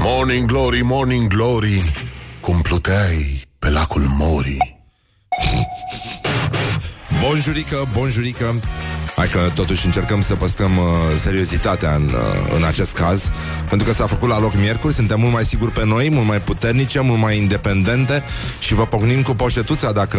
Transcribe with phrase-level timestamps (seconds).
[0.00, 1.92] Morning Glory, Morning Glory
[2.40, 4.78] Cum pluteai pe lacul Mori.
[7.20, 8.60] Bonjurică, bonjurică
[9.18, 10.84] Hai că totuși încercăm să păstrăm uh,
[11.22, 13.30] seriozitatea în, uh, în acest caz
[13.68, 16.40] Pentru că s-a făcut la loc miercuri Suntem mult mai siguri pe noi, mult mai
[16.40, 18.24] puternice Mult mai independente
[18.58, 20.18] Și vă pocnim cu poșetuța dacă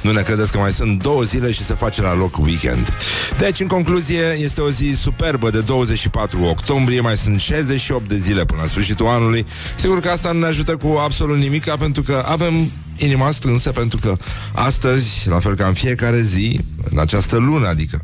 [0.00, 2.96] nu ne credeți că mai sunt două zile Și se face la loc weekend.
[3.38, 8.44] Deci, în concluzie, este o zi superbă De 24 octombrie Mai sunt 68 de zile
[8.44, 9.46] până la sfârșitul anului.
[9.76, 13.98] Sigur că asta nu ne ajută cu absolut nimic Pentru că avem inima strânsă pentru
[14.02, 14.16] că
[14.52, 18.00] astăzi, la fel ca în fiecare zi, în această lună, adică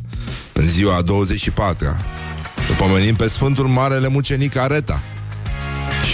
[0.57, 2.05] în ziua a 24-a,
[2.69, 5.03] îl pomenim pe Sfântul Marele Mucenic Areta.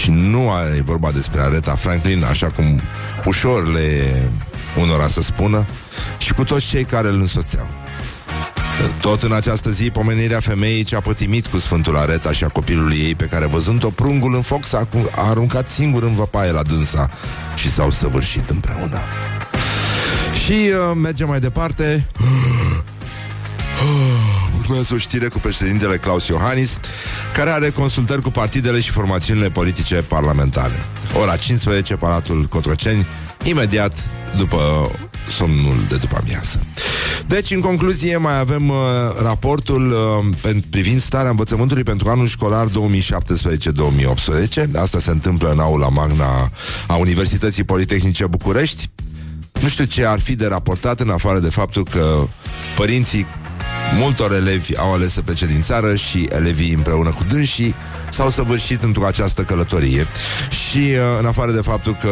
[0.00, 2.80] Și nu e vorba despre Areta Franklin, așa cum
[3.24, 4.22] ușor le
[4.80, 5.66] unora să spună,
[6.18, 7.68] și cu toți cei care îl însoțeau.
[9.00, 12.96] Tot în această zi, pomenirea femeii ce a pătimit cu Sfântul Areta și a copilului
[12.96, 17.10] ei, pe care văzând-o prungul în foc s-a a aruncat singur în văpaie la dânsa
[17.54, 19.00] și s-au săvârșit împreună.
[20.44, 22.06] Și uh, mergem mai departe.
[24.68, 26.78] Urmează o știre cu președintele Claus Iohannis,
[27.32, 30.84] care are consultări cu partidele și formațiunile politice parlamentare.
[31.20, 33.06] Ora 15, Palatul Cotroceni,
[33.42, 33.94] imediat
[34.36, 34.90] după
[35.28, 36.60] somnul de după amiază.
[37.26, 38.76] Deci, în concluzie, mai avem uh,
[39.22, 39.92] raportul
[40.44, 42.70] uh, privind starea învățământului pentru anul școlar 2017-2018.
[44.76, 46.50] Asta se întâmplă în aula magna
[46.86, 48.90] a Universității Politehnice București.
[49.60, 52.26] Nu știu ce ar fi de raportat în afară de faptul că
[52.76, 53.26] părinții
[53.98, 57.74] multor elevi au ales să plece din țară și elevii împreună cu dânsii
[58.10, 60.06] s-au săvârșit într-o această călătorie.
[60.48, 62.10] Și uh, în afară de faptul că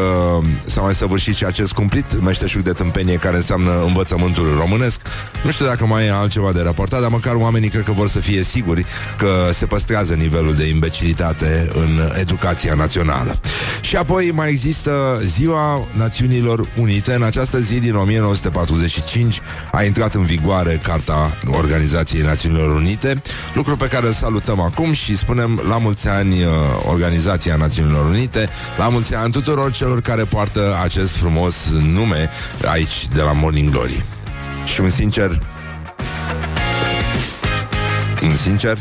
[0.64, 5.00] s-a mai săvârșit și acest cumplit meșteșug de tâmpenie care înseamnă învățământul românesc,
[5.44, 8.19] nu știu dacă mai e altceva de raportat, dar măcar oamenii cred că vor să
[8.19, 8.84] fie siguri
[9.19, 13.41] că se păstrează nivelul de imbecilitate în educația națională.
[13.81, 17.14] Și apoi mai există Ziua Națiunilor Unite.
[17.14, 19.41] În această zi din 1945
[19.72, 23.22] a intrat în vigoare Carta Organizației Națiunilor Unite,
[23.54, 26.50] lucru pe care îl salutăm acum și spunem la mulți ani uh,
[26.86, 31.54] Organizația Națiunilor Unite, la mulți ani tuturor celor care poartă acest frumos
[31.94, 32.30] nume
[32.66, 34.04] aici de la Morning Glory.
[34.64, 35.42] Și un sincer
[38.22, 38.78] un sincer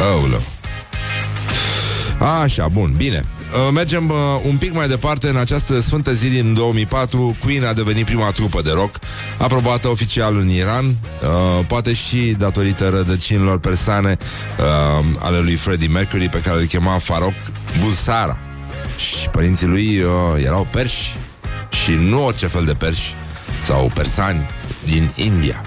[0.00, 0.42] Aoleu
[2.42, 4.16] Așa, bun, bine Uh, mergem uh,
[4.46, 7.36] un pic mai departe în această sfântă zi din 2004.
[7.42, 8.98] Queen a devenit prima trupă de rock,
[9.38, 14.18] aprobată oficial în Iran, uh, poate și datorită rădăcinilor persane
[14.58, 17.34] uh, ale lui Freddie Mercury, pe care îl chema Farouk
[17.82, 18.38] Bulsara.
[18.96, 20.10] Și părinții lui uh,
[20.44, 21.16] erau perși
[21.84, 23.14] și nu orice fel de perși
[23.64, 24.46] sau persani
[24.84, 25.64] din India.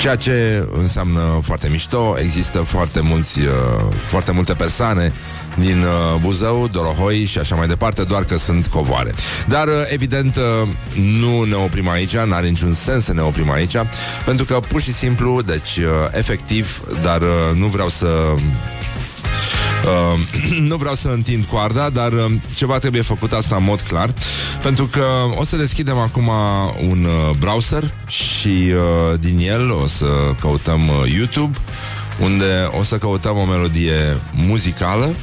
[0.00, 3.48] Ceea ce înseamnă foarte mișto, există foarte mulți, uh,
[4.04, 5.12] foarte multe persoane
[5.58, 9.14] din uh, Buzău, Dorohoi și așa mai departe, doar că sunt covoare.
[9.46, 10.68] Dar, uh, evident, uh,
[11.20, 13.76] nu ne oprim aici, n-are niciun sens să ne oprim aici,
[14.24, 18.06] pentru că, pur și simplu, deci, uh, efectiv, dar uh, nu vreau să
[19.86, 20.18] Uh,
[20.70, 24.14] nu vreau să întind coarda, dar uh, ceva trebuie făcut asta în mod clar,
[24.62, 25.04] pentru că
[25.36, 26.30] o să deschidem acum
[26.88, 30.06] un uh, browser și uh, din el o să
[30.40, 31.58] căutăm uh, YouTube,
[32.20, 35.14] unde o să căutăm o melodie muzicală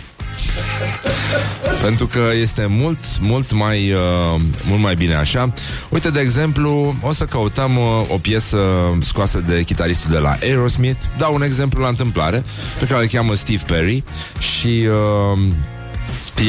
[1.81, 5.53] pentru că este mult, mult mai, uh, mult mai bine așa.
[5.89, 8.57] Uite, de exemplu, o să căutăm uh, o piesă
[9.01, 10.99] scoasă de chitaristul de la Aerosmith.
[11.17, 12.43] Dau un exemplu la întâmplare,
[12.79, 14.03] pe care îl cheamă Steve Perry
[14.39, 15.39] și uh,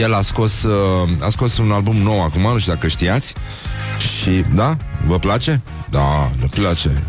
[0.00, 3.34] el a scos, uh, a scos un album nou acum, nu știu dacă știați.
[3.98, 4.76] Și, da?
[5.06, 5.62] Vă place?
[5.90, 7.02] Da, ne place.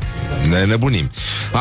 [0.50, 1.10] Ne nebunim.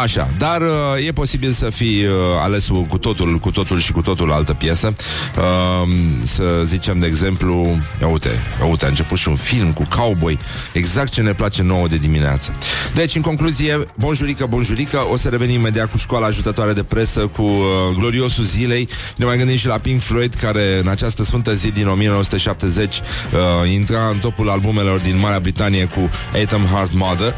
[0.02, 2.10] Așa, dar uh, e posibil să fi uh,
[2.42, 4.94] ales cu totul, cu totul și cu totul altă piesă.
[5.36, 5.88] Uh,
[6.24, 8.28] să zicem, de exemplu, ia uite,
[8.60, 10.38] ia uite, a început și un film cu cowboy,
[10.72, 12.54] exact ce ne place nouă de dimineață.
[12.94, 17.42] Deci, în concluzie, bonjurică, bonjurică, o să revenim imediat cu școala ajutătoare de presă, cu
[17.42, 18.88] uh, gloriosul zilei.
[19.16, 23.70] Ne mai gândim și la Pink Floyd, care în această sfântă zi din 1970 uh,
[23.72, 26.10] intra în topul albumelor din Marea Britanie cu
[26.42, 27.34] Atom Heart Mother.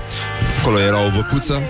[0.60, 1.62] Acolo era o văcuță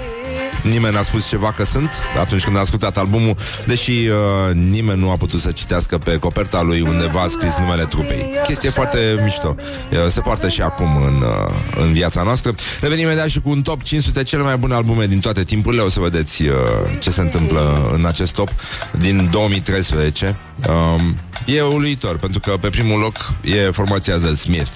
[0.62, 5.10] Nimeni n-a spus ceva că sunt atunci când a ascultat albumul, deși uh, nimeni nu
[5.10, 8.30] a putut să citească pe coperta lui undeva a scris numele trupei.
[8.42, 9.56] Chestie foarte mișto.
[9.58, 12.54] Uh, se poartă și acum în, uh, în viața noastră.
[12.80, 15.82] Revenim imediat și cu un top 500 cele mai bune albume din toate timpurile.
[15.82, 16.54] O să vedeți uh,
[16.98, 18.48] ce se întâmplă în acest top
[18.98, 20.36] din 2013.
[20.68, 24.70] Um, e uluitor, pentru că pe primul loc e formația de Smith.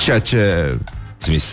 [0.00, 0.74] Ceea ce
[1.18, 1.44] Smith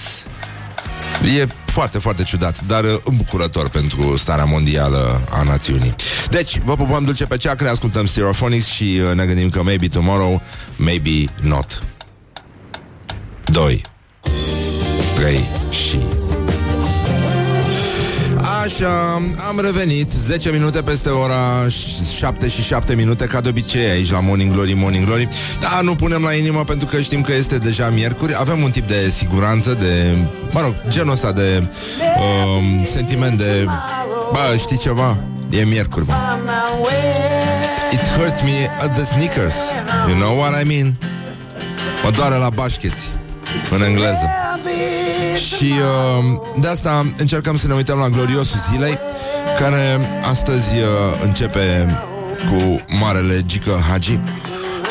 [1.23, 5.95] E foarte, foarte ciudat, dar uh, îmbucurător pentru starea mondială a națiunii.
[6.29, 10.41] Deci, vă pupăm dulce pe ceacre, ascultăm Stereophonics și uh, ne gândim că maybe tomorrow,
[10.75, 11.83] maybe not.
[13.45, 13.81] 2
[15.15, 15.99] 3 și
[18.65, 19.13] Așa,
[19.47, 21.67] am revenit 10 minute peste ora
[22.17, 25.27] 7 și 7 minute Ca de obicei aici la Morning Glory, Morning Glory.
[25.59, 28.35] Da, nu punem la inimă pentru că știm că este deja miercuri.
[28.35, 30.17] Avem un tip de siguranță De,
[30.51, 31.67] mă rog, genul ăsta de
[32.17, 33.65] um, Sentiment de
[34.31, 35.17] Bă, știi ceva?
[35.49, 36.13] E miercuri, bă.
[37.91, 39.55] It hurts me at the sneakers.
[40.07, 40.95] You know what I mean?
[42.03, 43.11] Mă doare la bașcheți
[43.71, 44.29] În engleză
[45.57, 48.97] și uh, de asta încercăm să ne uităm la gloriosul zilei,
[49.59, 49.99] care
[50.29, 50.85] astăzi uh,
[51.25, 51.87] începe
[52.49, 54.19] cu marele Gică Hagi.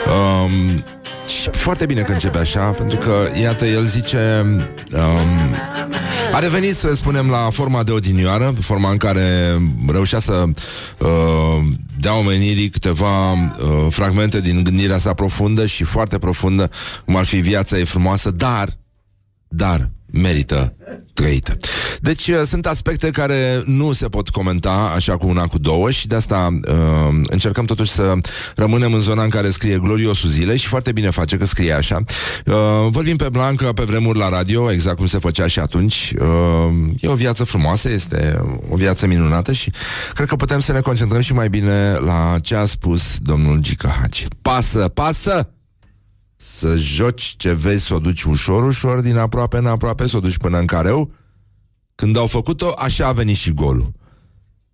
[0.06, 0.84] Um,
[1.28, 4.44] și foarte bine că începe așa, pentru că, iată, el zice...
[4.92, 5.54] Um,
[6.32, 10.44] a revenit, să spunem, la forma de odinioară, forma în care reușea să
[10.98, 11.08] uh,
[12.00, 16.70] dea omenirii câteva uh, fragmente din gândirea sa profundă și foarte profundă,
[17.04, 18.68] cum ar fi viața e frumoasă, dar,
[19.48, 20.74] dar, merită
[21.14, 21.56] trăită.
[22.00, 26.06] Deci uh, sunt aspecte care nu se pot comenta așa cu una cu două și
[26.06, 28.14] de asta uh, încercăm totuși să
[28.56, 32.00] rămânem în zona în care scrie gloriosul zile și foarte bine face că scrie așa.
[32.46, 32.54] Uh,
[32.88, 36.14] vorbim pe blancă pe vremuri la radio, exact cum se făcea și atunci.
[36.20, 36.26] Uh,
[37.00, 39.72] e o viață frumoasă, este o viață minunată și
[40.12, 43.96] cred că putem să ne concentrăm și mai bine la ce a spus domnul Gica
[44.00, 44.26] Hagi.
[44.42, 45.48] Pasă, pasă!
[46.36, 50.20] Să joci ce vezi, să o duci ușor, ușor, din aproape în aproape, să o
[50.20, 51.12] duci până în careu.
[51.94, 53.92] Când au făcut-o, așa a venit și golul.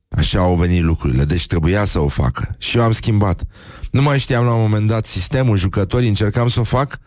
[0.08, 2.54] Așa au venit lucrurile, deci trebuia să o facă.
[2.58, 3.42] Și eu am schimbat.
[3.90, 6.98] Nu mai știam la un moment dat sistemul, jucătorii, încercam să o fac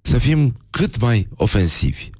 [0.00, 2.10] să fim cât mai ofensivi.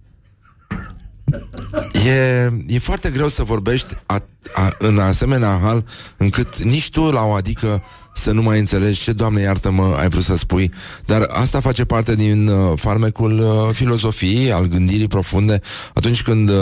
[2.06, 4.22] E, e foarte greu să vorbești a,
[4.54, 5.84] a, în asemenea hal
[6.16, 7.82] încât nici tu la o adică
[8.18, 10.72] să nu mai înțelegi ce, Doamne iartă-mă, ai vrut să spui.
[11.04, 15.60] Dar asta face parte din uh, farmecul uh, filozofiei, al gândirii profunde,
[15.94, 16.56] atunci când uh,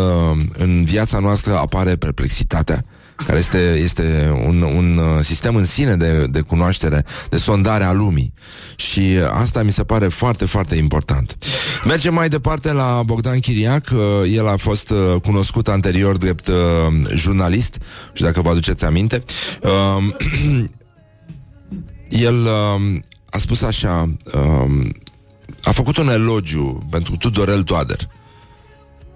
[0.59, 2.85] în viața noastră apare perplexitatea,
[3.27, 7.93] care este, este un, un uh, sistem în sine de, de cunoaștere, de sondare a
[7.93, 8.33] lumii.
[8.77, 11.37] Și asta mi se pare foarte, foarte important.
[11.85, 13.89] Mergem mai departe la Bogdan Chiriac.
[13.93, 13.99] Uh,
[14.33, 16.51] el a fost uh, cunoscut anterior drept
[17.15, 17.79] jurnalist,
[18.13, 19.19] și dacă vă aduceți aminte.
[22.09, 23.01] El uh,
[23.31, 24.87] a spus așa, uh,
[25.63, 28.09] a făcut un elogiu pentru Tudorel Toader.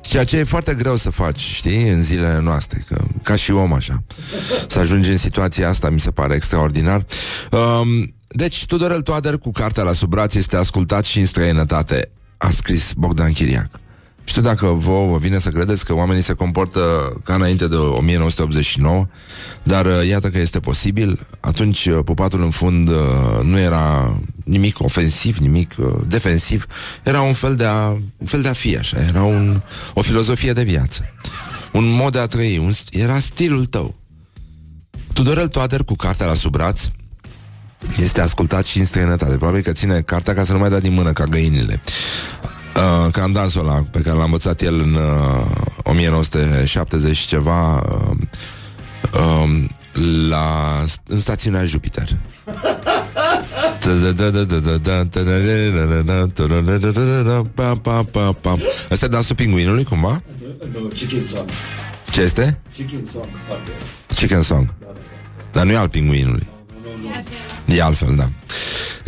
[0.01, 3.73] Ceea ce e foarte greu să faci, știi, în zilele noastre, că, ca și om
[3.73, 4.03] așa.
[4.67, 7.07] Să ajungi în situația asta mi se pare extraordinar.
[7.51, 12.51] Um, deci, Tudorel Toader cu cartea la sub braț este ascultat și în străinătate, a
[12.51, 13.71] scris Bogdan Chiriac.
[14.25, 19.07] Știu dacă vă, vă vine să credeți că oamenii se comportă ca înainte de 1989,
[19.63, 21.27] dar uh, iată că este posibil.
[21.41, 22.97] Atunci uh, pupatul în fund uh,
[23.43, 25.75] nu era nimic ofensiv, nimic
[26.07, 26.67] defensiv,
[27.03, 29.61] era un fel de a, un fel de a fi așa, era un,
[29.95, 31.05] o filozofie de viață,
[31.73, 33.95] un mod de a trăi, un, era stilul tău.
[35.13, 36.81] Tudorel Toader cu cartea la sub braț
[38.01, 39.37] este ascultat și în străinătate.
[39.37, 41.81] Probabil că ține cartea ca să nu mai dea din mână ca găinile.
[42.77, 45.47] Uh, candansul ăla pe care l-a învățat el în uh,
[45.83, 48.17] 1970 ceva uh,
[49.13, 49.65] uh,
[50.29, 52.17] la, în stațiunea Jupiter.
[58.91, 60.23] Asta e dansul pinguinului, cumva?
[60.95, 61.49] Chicken Song.
[62.11, 62.61] Ce este?
[62.75, 63.29] Chicken Song.
[64.15, 64.75] Chicken Song.
[65.53, 66.49] Dar nu e al pinguinului.
[67.67, 68.29] E altfel, da.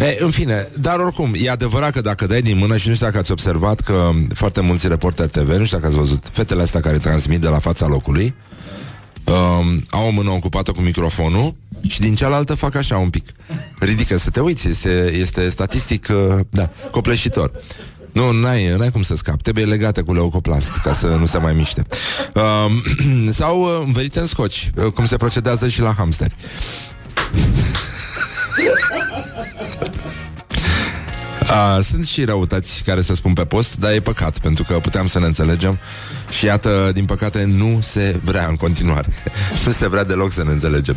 [0.02, 3.06] E, în fine, dar oricum, e adevărat că dacă dai din mână și nu știu
[3.06, 6.80] dacă ați observat că foarte mulți reporteri TV, nu știu dacă ați văzut, fetele astea
[6.80, 8.34] care transmit de la fața locului,
[9.24, 11.54] um, au o mână ocupată cu microfonul
[11.88, 13.26] și din cealaltă fac așa un pic.
[13.78, 17.50] Ridică să te uiți, este, este statistic, uh, da, copleșitor.
[18.12, 19.42] Nu, n-ai, n-ai cum să scapi.
[19.42, 21.86] Trebuie legate cu leucoplast ca să nu se mai miște.
[22.34, 26.34] Um, sau uh, învelite în scoci, uh, cum se procedează și la hamsteri.
[31.52, 35.06] Uh, sunt și răutăți care se spun pe post, dar e păcat, pentru că puteam
[35.06, 35.78] să ne înțelegem
[36.32, 39.08] și iată, din păcate, nu se vrea în continuare.
[39.64, 40.96] nu se vrea deloc să ne înțelegem.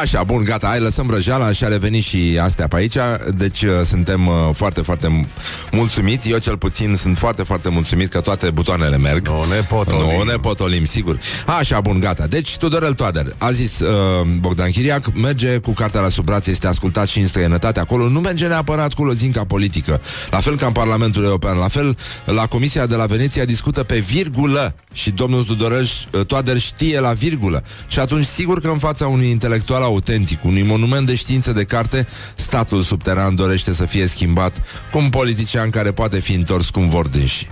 [0.00, 2.96] Așa, bun, gata, hai, lăsăm răjeala și a revenit și astea pe aici.
[3.34, 5.26] Deci uh, suntem uh, foarte, foarte
[5.72, 6.30] mulțumiți.
[6.30, 9.28] Eu cel puțin sunt foarte, foarte mulțumit că toate butoanele merg.
[9.28, 10.18] Nu ne potolim.
[10.18, 11.18] Nu ne potolim, sigur.
[11.58, 12.26] Așa, bun, gata.
[12.26, 16.66] Deci, Tudorel Toader a zis uh, Bogdan Chiriac, merge cu cartea la sub braț, este
[16.66, 17.80] ascultat și în străinătate.
[17.80, 20.00] Acolo nu merge neapărat cu lozinca politică.
[20.30, 23.98] La fel ca în Parlamentul European, la fel la Comisia de la Veneția discută pe
[23.98, 25.88] virgulă și domnul Tudorel
[26.26, 27.64] Toader știe la virgulă.
[27.86, 32.06] Și atunci, sigur că în fața unui intelectual autentic, unui monument de știință de carte,
[32.34, 37.08] statul subteran dorește să fie schimbat cu un politician care poate fi întors cum vor
[37.08, 37.48] dânsi.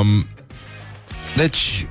[0.00, 0.26] Um,
[1.36, 1.86] deci,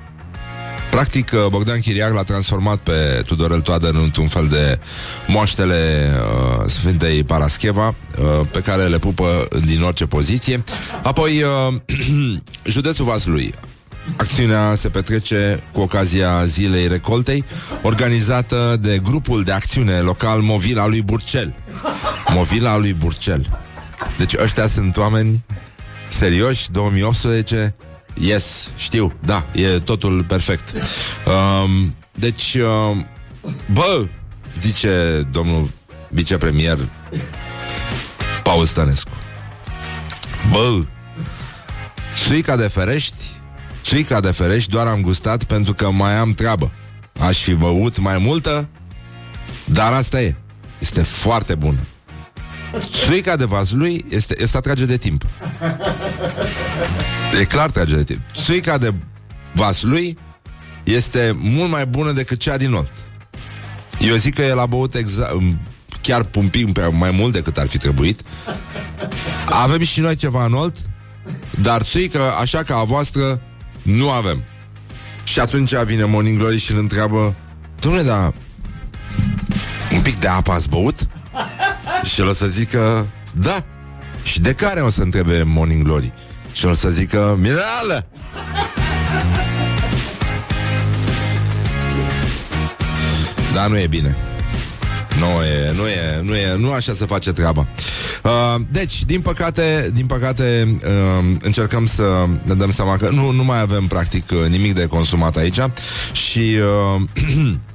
[0.93, 4.79] Practic, uh, Bogdan Chiriac l-a transformat pe Tudorel Toader într-un fel de
[5.27, 10.63] moaștele uh, Sfintei Parascheva, uh, pe care le pupă din orice poziție.
[11.03, 11.73] Apoi, uh,
[12.75, 13.53] județul Vaslui.
[14.17, 17.43] Acțiunea se petrece cu ocazia zilei recoltei,
[17.81, 21.53] organizată de grupul de acțiune local Movila lui Burcel.
[22.27, 23.59] Movila lui Burcel.
[24.17, 25.43] Deci ăștia sunt oameni
[26.09, 27.75] serioși, 2018,
[28.13, 30.71] Yes, știu, da, e totul perfect.
[31.25, 33.07] Um, deci, um,
[33.71, 34.07] bă,
[34.59, 35.69] zice domnul
[36.09, 36.77] vicepremier
[38.43, 39.11] Paul Stănescu.
[40.51, 40.83] Bă,
[42.25, 43.23] țuica de ferești,
[43.83, 46.71] țuica de ferești doar am gustat pentru că mai am treabă.
[47.19, 48.67] Aș fi băut mai multă,
[49.65, 50.35] dar asta e.
[50.79, 51.79] Este foarte bună.
[52.79, 55.25] Țuica de vaslui este, este atrage de timp.
[57.39, 58.19] E clar trage de timp.
[58.43, 58.93] Țuica de
[59.53, 60.17] vaslui
[60.83, 62.93] este mult mai bună decât cea din Olt.
[63.99, 65.33] Eu zic că el a băut exact,
[66.01, 68.21] chiar un pic mai mult decât ar fi trebuit.
[69.45, 70.75] Avem și noi ceva în Olt,
[71.61, 73.41] dar țuică, așa ca a voastră,
[73.81, 74.43] nu avem.
[75.23, 77.35] Și atunci vine Morning Glory și îl întreabă
[77.79, 78.33] Dom'le, dar
[79.91, 81.07] un pic de apă ați băut?
[82.03, 83.65] Și el o să zică, da.
[84.23, 86.13] Și de care o să întrebe Morning Glory?
[86.51, 88.07] Și o să zică, minerală!
[93.53, 94.15] Dar nu e bine.
[95.19, 97.67] Nu e, nu e, nu e, nu așa se face treaba.
[98.23, 103.43] Uh, deci, din păcate, din păcate, uh, încercăm să ne dăm seama că nu, nu
[103.43, 105.59] mai avem practic nimic de consumat aici
[106.11, 106.57] și
[106.95, 107.01] uh,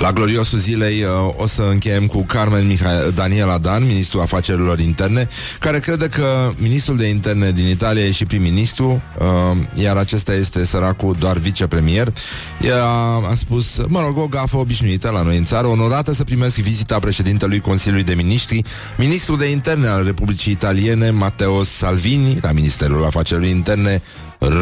[0.00, 5.28] La gloriosul zilei uh, o să încheiem cu Carmen Miha- Daniela Dan, ministrul afacerilor interne,
[5.58, 9.26] care crede că ministrul de interne din Italia e și prim-ministru, uh,
[9.74, 12.12] iar acesta este săracul doar vicepremier.
[12.60, 12.84] Ea
[13.30, 16.98] a spus, mă rog, o gafă obișnuită la noi în țară, onorată să primesc vizita
[16.98, 18.62] președintelui Consiliului de Ministri,
[18.98, 24.02] ministrul de interne al Republicii Italiene, Matteo Salvini, la Ministerul Afacerilor Interne,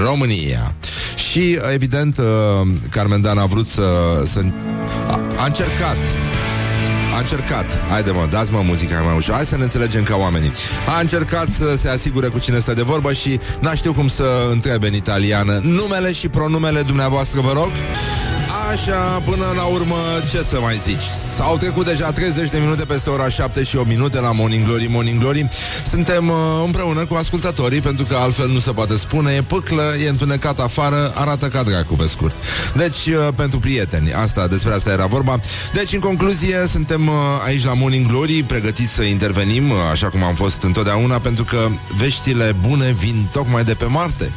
[0.04, 0.74] România.
[1.30, 2.24] Și, evident, uh,
[2.90, 3.82] Carmen Dan a vrut să...
[4.24, 4.42] să
[5.40, 5.96] a, a încercat.
[7.14, 9.34] A încercat, haide mă, dați mă muzica mai ușor.
[9.34, 10.52] Hai să ne înțelegem ca oamenii.
[10.96, 14.48] A încercat să se asigure cu cine stă de vorbă Și n-a știu cum să
[14.50, 17.72] întrebe în italiană Numele și pronumele dumneavoastră, vă rog
[18.72, 19.96] Așa, până la urmă,
[20.30, 21.02] ce să mai zici?
[21.36, 24.86] S-au trecut deja 30 de minute peste ora 7 și 8 minute la Morning Glory,
[24.90, 25.48] Morning Glory.
[25.90, 29.32] Suntem uh, împreună cu ascultătorii, pentru că altfel nu se poate spune.
[29.32, 32.34] E pâclă, e întunecat afară, arată ca dracu, pe scurt.
[32.74, 35.40] Deci, uh, pentru prieteni, asta, despre asta era vorba.
[35.72, 37.14] Deci, în concluzie, suntem uh,
[37.44, 41.68] aici la Morning Glory, pregătiți să intervenim, uh, așa cum am fost întotdeauna, pentru că
[41.98, 44.32] veștile bune vin tocmai de pe Marte.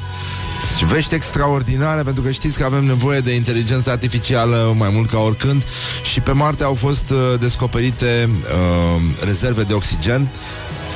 [0.77, 5.19] Și vești extraordinare, pentru că știți că avem nevoie de inteligență artificială mai mult ca
[5.19, 5.63] oricând
[6.11, 10.27] și pe Marte au fost uh, descoperite uh, rezerve de oxigen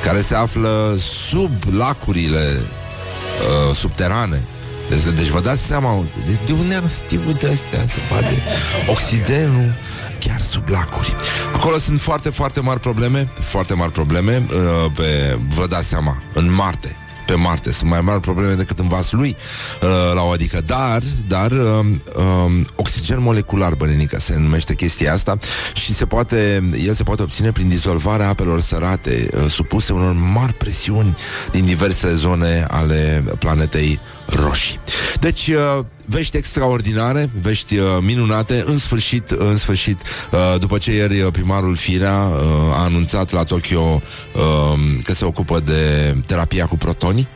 [0.04, 0.96] care se află
[1.28, 4.42] sub lacurile uh, subterane.
[4.88, 8.42] Deci, deci vă dați seama de, de unde am știut de astea să poate
[8.86, 9.74] oxigenul
[10.18, 11.16] chiar sub lacuri.
[11.54, 16.54] Acolo sunt foarte, foarte mari probleme, foarte mari probleme, uh, pe, vă dați seama, în
[16.54, 16.96] Marte
[17.28, 17.72] pe Marte.
[17.72, 19.36] Sunt mai mari probleme decât în vas lui
[19.82, 20.60] uh, la o adică.
[20.66, 25.38] Dar, dar uh, uh, oxigen molecular, bănenică, se numește chestia asta
[25.74, 30.54] și se poate, el se poate obține prin dizolvarea apelor sărate uh, supuse unor mari
[30.54, 31.16] presiuni
[31.50, 34.80] din diverse zone ale planetei roșii.
[35.20, 40.00] Deci, uh, vești extraordinare, vești uh, minunate, în sfârșit, în sfârșit,
[40.32, 42.40] uh, după ce ieri uh, primarul Firea uh,
[42.72, 47.28] a anunțat la Tokyo uh, că se ocupă de terapia cu protoni.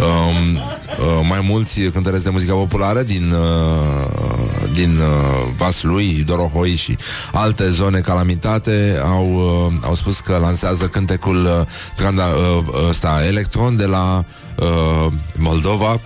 [0.00, 5.06] Um, uh, mai mulți cântăreți de muzică populară din, uh, din uh,
[5.56, 6.96] Vaslui, Dorohoi și
[7.32, 13.76] alte zone calamitate au, uh, au spus că lansează cântecul uh, tranda, uh, ăsta, Electron
[13.76, 14.24] de la
[14.58, 16.00] uh, Moldova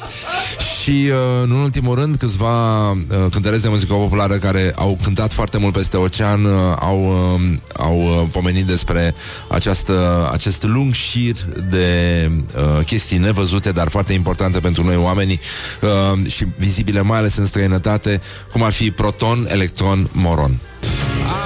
[0.83, 2.97] și, uh, în ultimul rând, câțiva uh,
[3.31, 7.97] cântăreți de muzică populară care au cântat foarte mult peste ocean uh, au, uh, au
[7.97, 9.15] uh, pomenit despre
[9.49, 11.35] această, acest lung șir
[11.71, 15.41] de uh, chestii nevăzute, dar foarte importante pentru noi oamenii
[15.81, 18.21] uh, și vizibile mai ales în străinătate,
[18.53, 20.61] cum ar fi proton, electron, moron.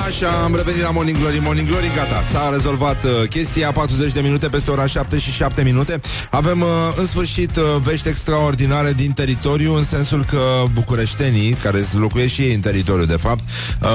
[0.07, 1.39] Așa, am revenit la Morning Glory.
[1.43, 3.73] Morning Glory, gata, s-a rezolvat uh, chestia.
[3.73, 6.01] 40 de minute peste ora 7 și 7 minute.
[6.31, 10.39] Avem uh, în sfârșit uh, vești extraordinare din teritoriu În sensul că
[10.73, 13.43] bucureștenii, care locuiesc și ei în teritoriu de fapt
[13.83, 13.89] uh,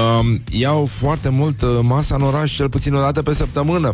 [0.50, 3.90] Iau foarte mult uh, masa în oraș, cel puțin o dată pe săptămână.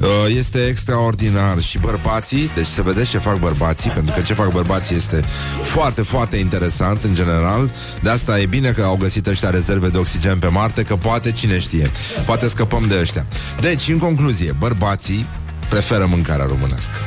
[0.00, 1.60] Uh, Este extraordinar.
[1.60, 5.24] Și bărbații, deci se vede ce fac bărbații Pentru că ce fac bărbații este
[5.62, 7.70] foarte, foarte interesant în general.
[8.02, 11.32] De asta e bine că au găsit ăștia rezerve de oxigen pe Marte Că poate
[11.32, 11.90] cine știe
[12.26, 13.26] Poate scăpăm de ăștia
[13.60, 15.26] Deci, în concluzie, bărbații
[15.68, 16.98] preferă mâncarea românească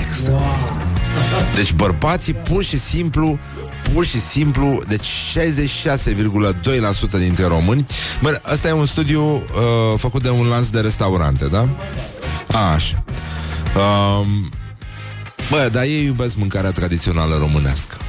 [0.00, 0.40] Extra
[1.54, 3.38] Deci bărbații pur și simplu
[3.92, 5.10] pur și simplu, deci 66,2%
[7.18, 7.86] dintre români.
[8.22, 9.42] Bă, ăsta e un studiu uh,
[9.96, 11.68] făcut de un lanț de restaurante, da?
[12.52, 13.04] A, așa.
[13.76, 14.50] Um,
[15.50, 17.96] bă, dar ei iubesc mâncarea tradițională românească.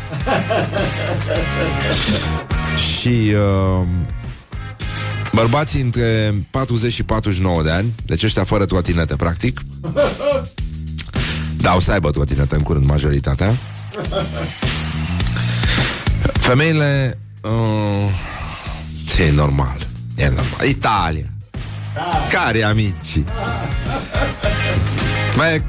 [3.00, 3.86] și uh,
[5.42, 9.62] Bărbații între 40 și 49 de ani Deci ăștia fără trotinete, practic.
[11.58, 13.58] Da, o să aibă trotinete în curând majoritatea.
[16.34, 17.50] Femeile uh,
[19.20, 19.78] E normal
[20.16, 20.68] E normal.
[20.68, 21.26] Italia.
[22.32, 23.24] Care amici
[25.36, 25.64] Mai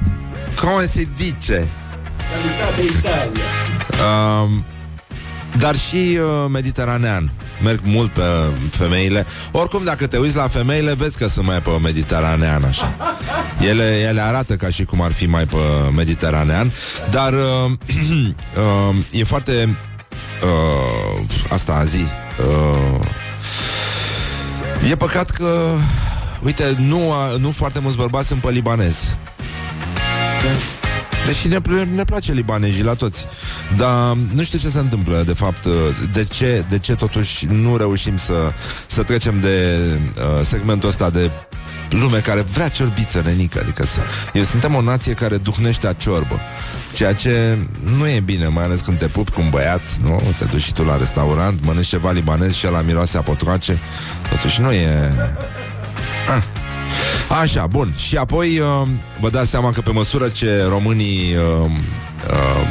[0.61, 1.69] Come se dice
[4.00, 4.64] um,
[5.59, 8.23] Dar și uh, mediteranean merg mult pe
[8.71, 9.26] femeile.
[9.52, 12.95] Oricum, dacă te uiți la femeile, vezi că sunt mai pe mediteranean, așa.
[13.61, 15.57] Ele, ele arată ca și cum ar fi mai pe
[15.97, 16.73] mediteranean,
[17.11, 17.71] dar uh,
[18.90, 19.76] uh, e foarte...
[20.42, 22.04] Uh, asta a zi.
[22.38, 23.07] Uh,
[24.90, 25.75] e păcat că,
[26.40, 29.16] uite, nu, nu foarte mulți bărbați sunt pe libanez.
[31.26, 31.59] Deși ne,
[31.95, 33.26] ne place libanezii la toți
[33.76, 35.67] Dar nu știu ce se întâmplă De fapt,
[36.12, 38.52] de ce, de ce totuși Nu reușim să,
[38.87, 39.79] să trecem de
[40.17, 41.31] uh, Segmentul ăsta de
[41.91, 44.00] lume care vrea ciorbiță, nenică Adică să,
[44.33, 46.41] eu suntem o nație care duhnește a ciorbă
[46.93, 47.59] Ceea ce
[47.97, 50.23] nu e bine Mai ales când te pupi cu un băiat nu?
[50.38, 53.79] Te duci și tu la restaurant Mănânci ceva libanez și la miroase a potroace
[54.31, 55.12] Totuși nu e...
[56.29, 56.62] Ah.
[57.40, 57.94] Așa, bun.
[57.96, 58.88] Și apoi uh,
[59.20, 61.71] vă dați seama că pe măsură ce românii uh,
[62.30, 62.68] uh,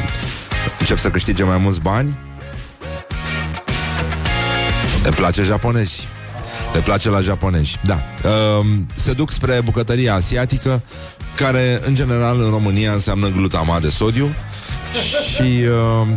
[0.78, 2.18] încep să câștige mai mulți bani,
[5.02, 6.08] le place japonezi.
[6.72, 8.02] Le place la japonezi, da.
[8.24, 10.82] Uh, se duc spre bucătăria asiatică,
[11.36, 14.34] care în general în România înseamnă glutamat de sodiu
[15.32, 16.08] și uh,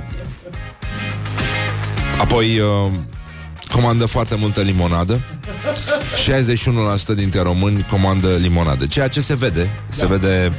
[2.22, 2.92] apoi uh,
[3.72, 5.22] comandă foarte multă limonadă
[7.12, 8.86] 61% dintre români comandă limonadă.
[8.86, 10.54] Ceea ce se vede, se vede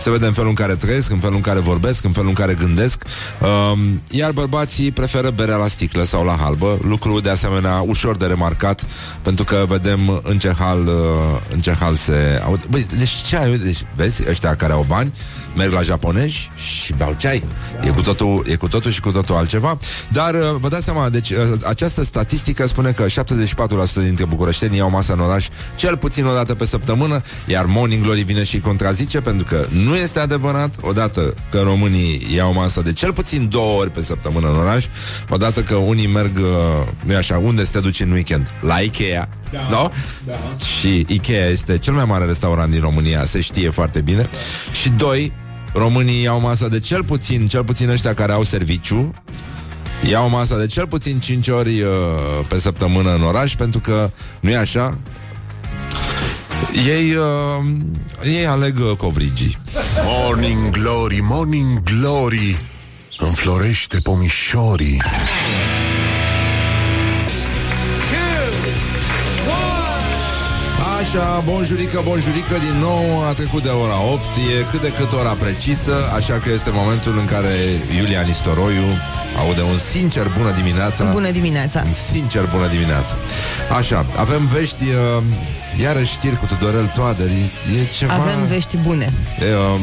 [0.00, 2.34] se vede în felul în care trăiesc, în felul în care vorbesc, în felul în
[2.34, 3.02] care gândesc.
[3.40, 8.26] Um, iar bărbații preferă berea la sticlă sau la halbă, lucru de asemenea ușor de
[8.26, 8.86] remarcat,
[9.22, 10.94] pentru că vedem în ce hal, uh,
[11.52, 12.40] în ce hal se...
[12.44, 12.64] Aud...
[12.70, 13.58] Băi, deci ce ai?
[13.58, 15.12] Deci, vezi, ăștia care au bani,
[15.56, 17.44] merg la japonezi și beau ceai.
[17.82, 19.76] E cu totul, e cu totul și cu totul altceva.
[20.12, 23.12] Dar uh, vă dați seama, deci uh, această statistică spune că 74%
[23.94, 28.22] dintre bucureșteni iau masă în oraș cel puțin o dată pe săptămână, iar Morning Glory
[28.22, 33.12] vine și contrazice pentru că nu este adevărat, odată că românii iau masă de cel
[33.12, 34.84] puțin două ori pe săptămână în oraș,
[35.28, 38.54] odată că unii merg, uh, nu așa, unde se te duci în weekend?
[38.60, 39.28] La Ikea.
[39.50, 39.90] Da, no?
[40.26, 40.64] da.
[40.64, 44.28] Și Ikea este cel mai mare restaurant din România, se știe foarte bine.
[44.72, 45.32] Și doi,
[45.74, 49.14] Românii iau masa de cel puțin, cel puțin ăștia care au serviciu,
[50.10, 51.88] iau masa de cel puțin 5 ori uh,
[52.48, 54.98] pe săptămână în oraș, pentru că nu e așa.
[56.86, 57.64] Ei, uh,
[58.22, 59.56] ei aleg uh, covrigii.
[60.04, 62.58] Morning Glory, Morning Glory,
[63.18, 65.02] înflorește pomișorii.
[71.12, 74.22] Așa, bonjurică, bonjurică, din nou a trecut de ora 8,
[74.58, 77.54] e cât de cât ora precisă, așa că este momentul în care
[77.96, 78.86] Iulia Nistoroiu
[79.38, 81.04] aude un sincer bună dimineața.
[81.04, 81.82] Bună dimineața.
[81.86, 83.18] Un sincer bună dimineața.
[83.78, 85.22] Așa, avem vești, uh,
[85.80, 88.12] iarăși știri cu Tudorel Toader, e, e ceva...
[88.12, 89.12] Avem vești bune.
[89.40, 89.80] E, uh,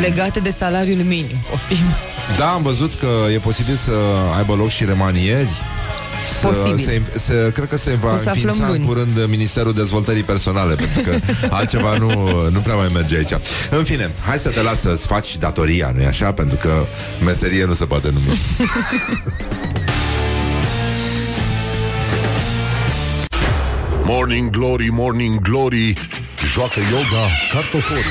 [0.00, 1.86] Legate de salariul minim, poftim.
[2.38, 3.92] Da, am văzut că e posibil să
[4.36, 5.62] aibă loc și remanieri
[6.40, 11.18] să, se, se, cred că se va înființa în curând Ministerul Dezvoltării Personale, pentru că
[11.56, 13.32] altceva nu, nu prea mai merge aici.
[13.70, 16.32] În fine, hai să te las să-ți faci datoria, nu-i așa?
[16.32, 16.86] Pentru că
[17.24, 18.26] meserie nu se poate numi.
[24.08, 25.94] morning Glory, Morning Glory
[26.52, 28.04] Joacă yoga cartoforii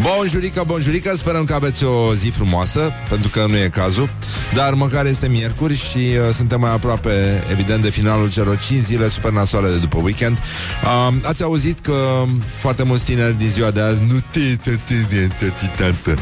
[0.00, 4.10] Bonjurică, bonjurică, sperăm că aveți o zi frumoasă, pentru că nu e cazul,
[4.54, 9.08] dar măcar este miercuri și uh, suntem mai aproape, evident, de finalul celor 5 zile
[9.08, 10.38] super nasoale de după weekend.
[10.38, 12.24] Uh, ați auzit că
[12.56, 14.94] foarte mulți tineri din ziua de azi nu te, te, te,
[15.38, 16.14] te, te, te,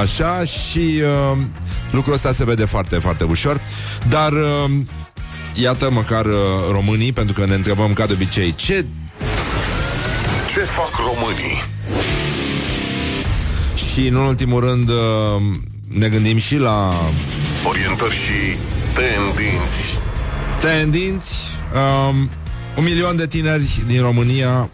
[0.00, 1.38] Așa, și uh,
[1.90, 3.60] lucrul ăsta se vede foarte, foarte ușor,
[4.08, 4.70] dar uh,
[5.54, 6.32] iată măcar uh,
[6.70, 8.84] românii, pentru că ne întrebăm ca de obicei ce
[10.52, 11.78] Ce fac românii?
[13.80, 15.42] Și în ultimul rând uh,
[15.88, 16.94] ne gândim și la
[17.68, 18.56] Orientări și
[18.94, 19.98] tendinți.
[20.60, 21.36] tendinți.
[22.08, 22.30] Um,
[22.76, 24.70] un milion de tineri din România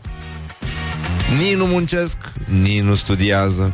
[1.38, 2.16] nici nu muncesc,
[2.62, 3.73] nici nu studiază,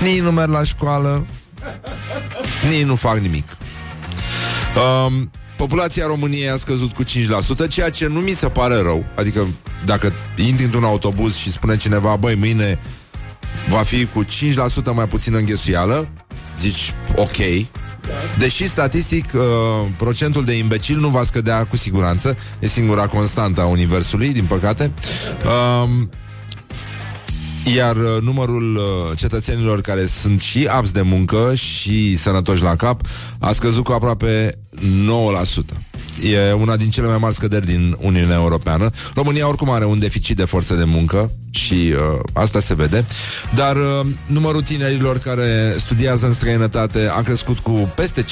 [0.00, 1.26] nici nu merg la școală,
[2.68, 3.46] nici nu fac nimic.
[4.76, 7.06] Um, populația României a scăzut cu 5%,
[7.68, 9.04] ceea ce nu mi se pare rău.
[9.14, 9.46] Adică
[9.84, 12.80] dacă intri într-un autobuz și spune cineva, băi, mâine
[13.68, 14.28] va fi cu 5%
[14.94, 16.08] mai puțin înghesuială,
[16.60, 17.36] zici, ok.
[18.38, 19.42] Deși statistic uh,
[19.96, 24.92] procentul de imbecil nu va scădea cu siguranță, e singura constantă a universului, din păcate.
[25.82, 26.10] Um,
[27.74, 33.00] iar uh, numărul uh, cetățenilor care sunt și abs de muncă și sănătoși la cap
[33.38, 35.85] a scăzut cu aproape 9%.
[36.22, 38.90] E una din cele mai mari scăderi din Uniunea Europeană.
[39.14, 43.06] România oricum are un deficit de forță de muncă și uh, asta se vede.
[43.54, 48.26] Dar uh, numărul tinerilor care studiază în străinătate a crescut cu peste 50%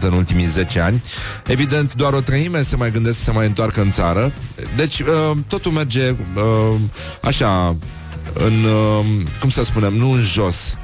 [0.00, 1.02] în ultimii 10 ani.
[1.46, 4.32] Evident, doar o treime se mai gândesc să se mai întoarcă în țară.
[4.76, 6.74] Deci, uh, totul merge uh,
[7.22, 7.76] așa,
[8.32, 9.04] în, uh,
[9.40, 10.76] cum să spunem, nu în jos,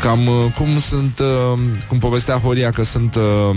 [0.00, 3.56] Cam uh, cum sunt, uh, cum povestea Horia că sunt uh,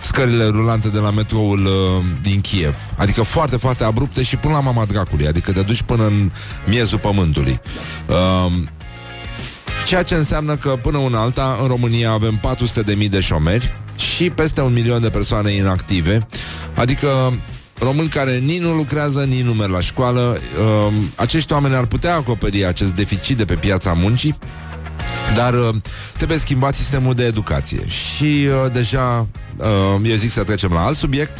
[0.00, 2.76] scările rulante de la metroul uh, din Kiev.
[2.96, 5.26] Adică foarte, foarte abrupte și până la mama dracului.
[5.26, 6.30] Adică te duci până în
[6.66, 7.60] miezul pământului.
[8.06, 8.52] Uh,
[9.86, 12.40] ceea ce înseamnă că până una alta în România avem
[12.98, 16.26] 400.000 de șomeri și peste un milion de persoane inactive.
[16.74, 17.08] Adică
[17.78, 20.40] români care nici nu lucrează, nici nu merg la școală.
[20.60, 24.38] Uh, acești oameni ar putea acoperi acest deficit de pe piața muncii
[25.34, 25.74] dar uh,
[26.16, 30.96] trebuie schimbat sistemul de educație Și uh, deja uh, Eu zic să trecem la alt
[30.96, 31.38] subiect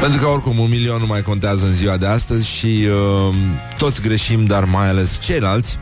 [0.00, 2.86] pentru că oricum un milion nu mai contează în ziua de astăzi și
[3.28, 3.34] uh,
[3.78, 5.78] toți greșim, dar mai ales ceilalți.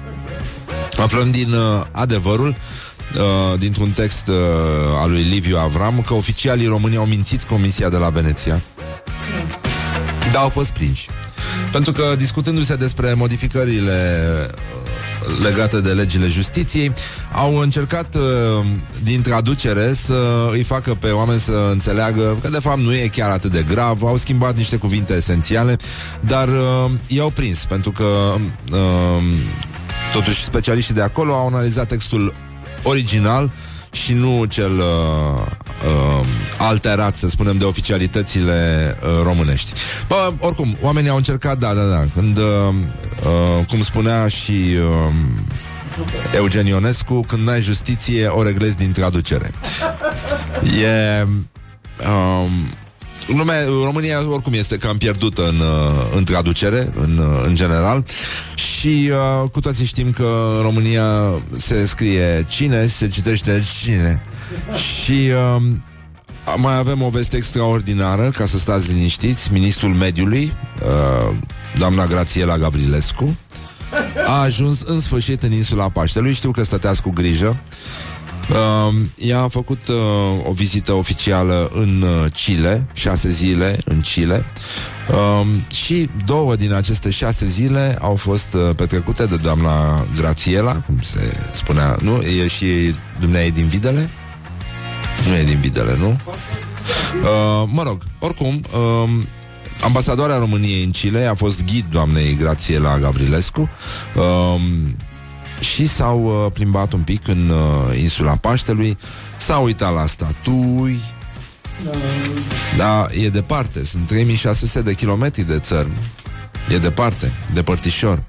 [0.96, 2.56] Aflăm din uh, adevărul,
[3.14, 4.34] uh, dintr-un text uh,
[5.00, 8.60] al lui Liviu Avram, că oficialii români au mințit Comisia de la Veneția.
[10.32, 11.08] Da, au fost prinși.
[11.72, 14.30] Pentru că discutându-se despre modificările
[15.42, 16.92] legate de legile justiției,
[17.32, 18.66] au încercat uh,
[19.02, 23.30] din traducere să îi facă pe oameni să înțeleagă că de fapt nu e chiar
[23.30, 25.76] atât de grav, au schimbat niște cuvinte esențiale,
[26.20, 28.04] dar uh, i-au prins pentru că
[28.72, 29.22] uh,
[30.12, 32.34] totuși specialiștii de acolo au analizat textul
[32.82, 33.50] original
[33.90, 35.46] și nu cel uh,
[35.86, 36.26] uh,
[36.58, 39.72] alterat, să spunem, de oficialitățile uh, românești.
[40.08, 45.14] Bă, oricum, oamenii au încercat, da, da, da, când, uh, uh, cum spunea și uh,
[46.34, 49.50] Eugen Ionescu, când n-ai justiție, o reglezi din traducere.
[50.82, 51.26] E...
[52.08, 52.50] Um,
[53.26, 58.04] lumea, România oricum este cam pierdută în, uh, în traducere, în, uh, în general
[58.54, 64.22] și uh, cu toții știm că în România se scrie cine, se citește cine
[64.74, 65.62] și uh,
[66.56, 71.34] mai avem o veste extraordinară, ca să stați liniștiți, ministrul mediului, uh,
[71.78, 73.36] doamna Grațiela Gavrilescu,
[74.26, 76.32] a ajuns în sfârșit în insula Paștelui.
[76.32, 77.56] Știu că stăteați cu grijă.
[78.50, 79.96] Uh, ea a făcut uh,
[80.44, 84.44] o vizită oficială în uh, Chile, șase zile în Chile,
[85.10, 91.00] uh, și două din aceste șase zile au fost uh, petrecute de doamna Grațiela, cum
[91.00, 92.20] se spunea, nu?
[92.20, 94.10] E și dumneavoastră din Videle?
[95.28, 96.20] Nu e din Videle, nu?
[97.22, 99.10] Uh, mă rog, oricum, uh,
[99.82, 103.68] ambasadoarea României în Chile a fost ghid doamnei Grațiela Gavrilescu.
[104.16, 104.60] Uh,
[105.62, 108.98] și s-au uh, plimbat un pic în uh, insula Paștelui,
[109.36, 111.00] s-au uitat la statui.
[112.76, 115.90] Da, e departe, sunt 3600 de kilometri de țărm.
[116.68, 118.22] E departe, de părtișor.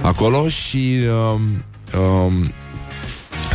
[0.00, 0.98] Acolo și
[1.34, 1.40] uh,
[1.98, 2.32] uh,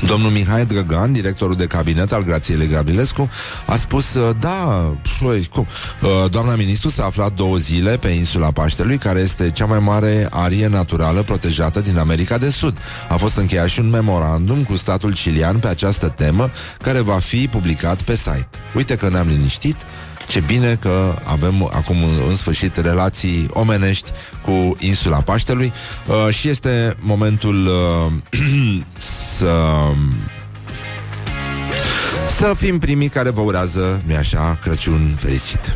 [0.01, 3.29] Domnul Mihai Drăgan, directorul de cabinet al Grațielei Gabilescu,
[3.65, 5.67] a spus, uh, da, păi, cum?
[6.01, 10.27] Uh, doamna ministru s-a aflat două zile pe insula Paștelui, care este cea mai mare
[10.31, 12.77] arie naturală protejată din America de Sud.
[13.10, 16.49] A fost încheiat și un memorandum cu statul cilian pe această temă,
[16.81, 18.47] care va fi publicat pe site.
[18.73, 19.75] Uite că ne-am liniștit
[20.27, 24.11] Ce bine că avem acum în sfârșit relații omenești
[24.41, 25.73] cu insula Paștelui
[26.07, 28.39] uh, și este momentul uh,
[29.38, 29.53] să
[32.38, 35.73] să fim primii care vă urează, nu așa, Crăciun fericit.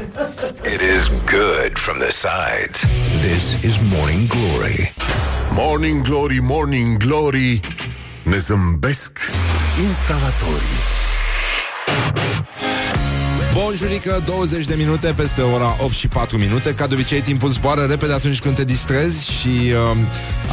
[0.73, 2.79] It is good from the sides.
[3.21, 4.93] This is Morning Glory.
[5.51, 7.59] Morning Glory, Morning Glory.
[8.23, 9.19] Ne zâmbesc
[9.87, 10.98] instalatorii.
[13.63, 17.81] Bonjurică, 20 de minute peste ora 8 și 4 minute Ca de obicei, timpul zboară
[17.81, 19.97] repede atunci când te distrezi Și uh,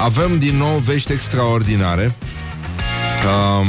[0.02, 2.14] avem din nou vești extraordinare
[3.24, 3.66] uh,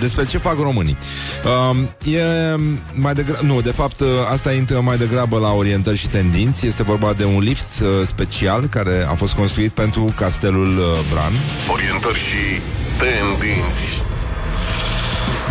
[0.00, 0.96] despre ce fac românii.
[1.44, 2.22] Uh, e
[2.92, 6.66] mai degrabă, nu, de fapt, asta intră mai degrabă la orientări și tendinți.
[6.66, 11.32] Este vorba de un lift uh, special care a fost construit pentru castelul uh, Bran.
[11.72, 12.60] Orientări și
[12.98, 14.11] tendinți.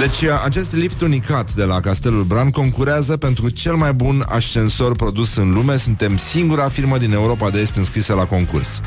[0.02, 5.36] Deci acest lift unicat de la Castelul Bran concurează pentru cel mai bun ascensor produs
[5.36, 5.78] în lume.
[5.78, 8.82] Suntem singura firmă din Europa de Est înscrisă la concurs.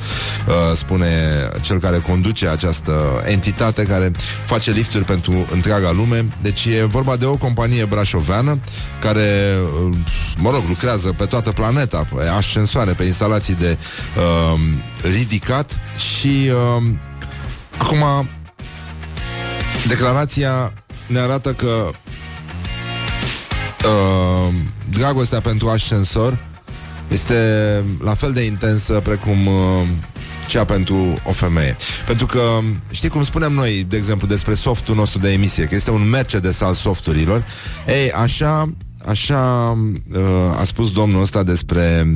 [0.48, 1.08] Uh, spune
[1.60, 4.10] cel care conduce această entitate care
[4.46, 6.24] face lifturi pentru întreaga lume.
[6.42, 8.58] Deci e vorba de o companie brașoveană
[9.00, 9.96] care, uh,
[10.38, 13.78] mă rog, lucrează pe toată planeta, pe ascensoare, pe instalații de
[14.16, 14.60] uh,
[15.12, 16.82] ridicat și uh,
[17.78, 18.28] acum
[19.86, 20.72] declarația
[21.06, 21.90] ne arată că
[23.84, 24.54] uh,
[24.90, 26.38] dragostea pentru ascensor
[27.08, 27.34] este
[28.02, 29.86] la fel de intensă precum uh,
[30.46, 31.76] cea pentru o femeie.
[32.06, 32.40] Pentru că,
[32.90, 36.60] știi cum spunem noi, de exemplu, despre softul nostru de emisie, că este un Mercedes
[36.60, 37.44] al softurilor,
[37.86, 38.72] ei, așa,
[39.06, 39.70] așa
[40.12, 42.06] uh, a spus domnul ăsta despre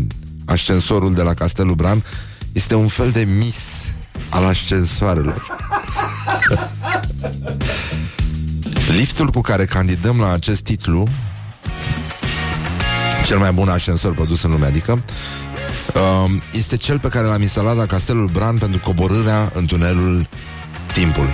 [0.45, 2.05] ascensorul de la Castelul Bran,
[2.53, 3.93] este un fel de mis
[4.29, 5.47] al ascensoarelor.
[8.97, 11.09] Liftul cu care candidăm la acest titlu
[13.25, 17.77] cel mai bun ascensor produs în lume, adică um, este cel pe care l-am instalat
[17.77, 20.29] la Castelul Bran pentru coborârea în tunelul
[20.93, 21.33] timpului.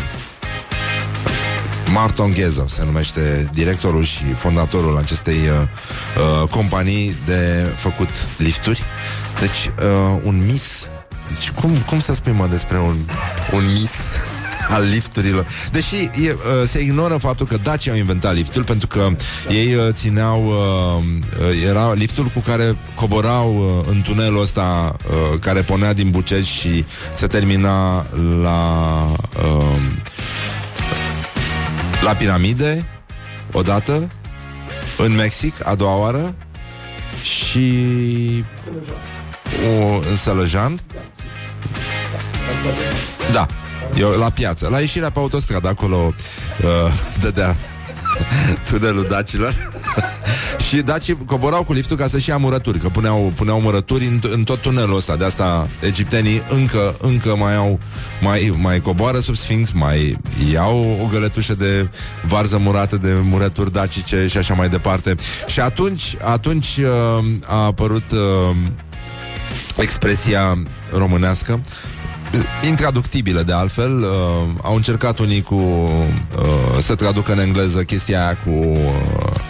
[1.92, 5.68] Marton Ghezo se numește directorul și fondatorul acestei uh,
[6.42, 8.82] uh, companii de făcut lifturi.
[9.40, 10.88] Deci, uh, un mis.
[11.28, 12.96] Deci, cum, cum să spui, mă, despre un,
[13.52, 13.90] un mis?
[14.76, 15.46] al lifturilor.
[15.72, 19.08] Deși e, uh, se ignoră faptul că Dacia au inventat liftul pentru că
[19.48, 21.04] ei uh, țineau uh,
[21.48, 26.46] uh, era liftul cu care coborau uh, în tunelul ăsta uh, care ponea din Buceci
[26.46, 28.06] și se termina
[28.42, 29.02] la
[29.44, 29.80] uh,
[32.02, 32.88] la piramide
[33.52, 34.08] odată
[34.98, 36.34] în Mexic a doua oară
[37.22, 37.84] și
[39.66, 40.80] o, în Sălăjan.
[43.32, 43.46] Da.
[43.98, 44.68] Eu, la piață.
[44.70, 46.14] La ieșirea pe autostradă, acolo
[46.62, 47.56] uh, dădea
[48.68, 49.54] tunelul dacilor.
[50.68, 54.42] Și dacii coborau cu liftul ca să-și ia murături Că puneau, puneau murături în, în
[54.42, 55.16] tot tunelul ăsta.
[55.16, 57.78] De asta egiptenii încă, încă mai au
[58.20, 60.18] mai, mai coboară sub Sfinx Mai
[60.52, 61.88] iau o găletușă de
[62.26, 65.14] varză murată De murături dacice și așa mai departe.
[65.46, 68.56] Și atunci, atunci uh, a apărut uh,
[69.76, 70.58] Expresia
[70.92, 71.60] românească
[72.70, 73.98] intraductibilă de altfel.
[73.98, 74.08] Uh,
[74.62, 79.40] au încercat unii cu uh, să traducă în engleză chestia aia cu uh,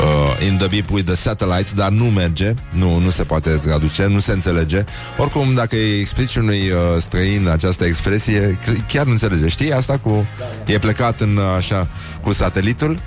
[0.00, 4.06] uh, In the Beep with the Satellites, dar nu merge, nu, nu se poate traduce,
[4.06, 4.84] nu se înțelege.
[5.16, 9.48] Oricum, dacă îi explici unui uh, străin această expresie, chiar nu înțelege.
[9.48, 10.26] Știi asta cu...
[10.66, 11.88] E plecat în uh, așa
[12.22, 13.00] cu satelitul.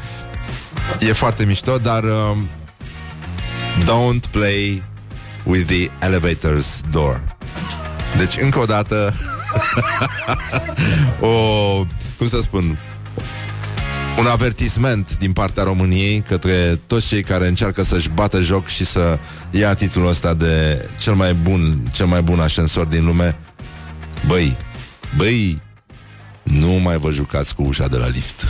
[0.99, 2.37] E foarte mișto, dar uh,
[3.83, 4.83] don't play
[5.43, 7.23] with the elevator's door.
[8.17, 9.13] Deci, încă o dată
[11.19, 11.27] o,
[12.17, 12.77] cum să spun
[14.19, 19.19] un avertisment din partea României către toți cei care încearcă să-și bată joc și să
[19.51, 23.35] ia titlul ăsta de cel mai bun, cel mai bun ascensor din lume.
[24.27, 24.57] Băi,
[25.17, 25.61] băi,
[26.43, 28.47] nu mai vă jucați cu ușa de la lift.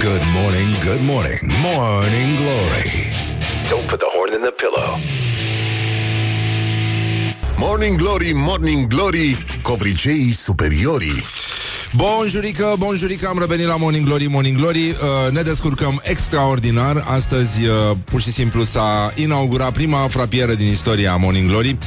[0.00, 2.90] Good morning, good morning, morning glory.
[3.68, 4.90] Don't put the horn in the pillow.
[7.56, 11.22] Morning Glory, Morning Glory, covriceii superiorii.
[11.92, 14.88] Bonjurică, bonjurică, am revenit la Morning Glory, Morning Glory.
[14.90, 17.04] Uh, Ne descurcăm extraordinar.
[17.06, 21.78] Astăzi, uh, pur și simplu, s-a inaugurat prima frapieră din istoria Morning Glory.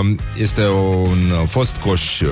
[0.00, 2.28] Uh, Este un fost coș uh,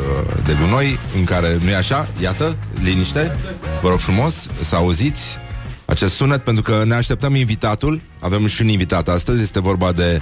[0.46, 2.08] de gunoi În care, nu e așa?
[2.20, 3.36] Iată, liniște.
[3.82, 5.36] Vă rog frumos să auziți
[5.84, 8.00] acest sunet Pentru că ne așteptăm invitatul.
[8.18, 9.42] Avem și un invitat astăzi.
[9.42, 10.20] Este vorba de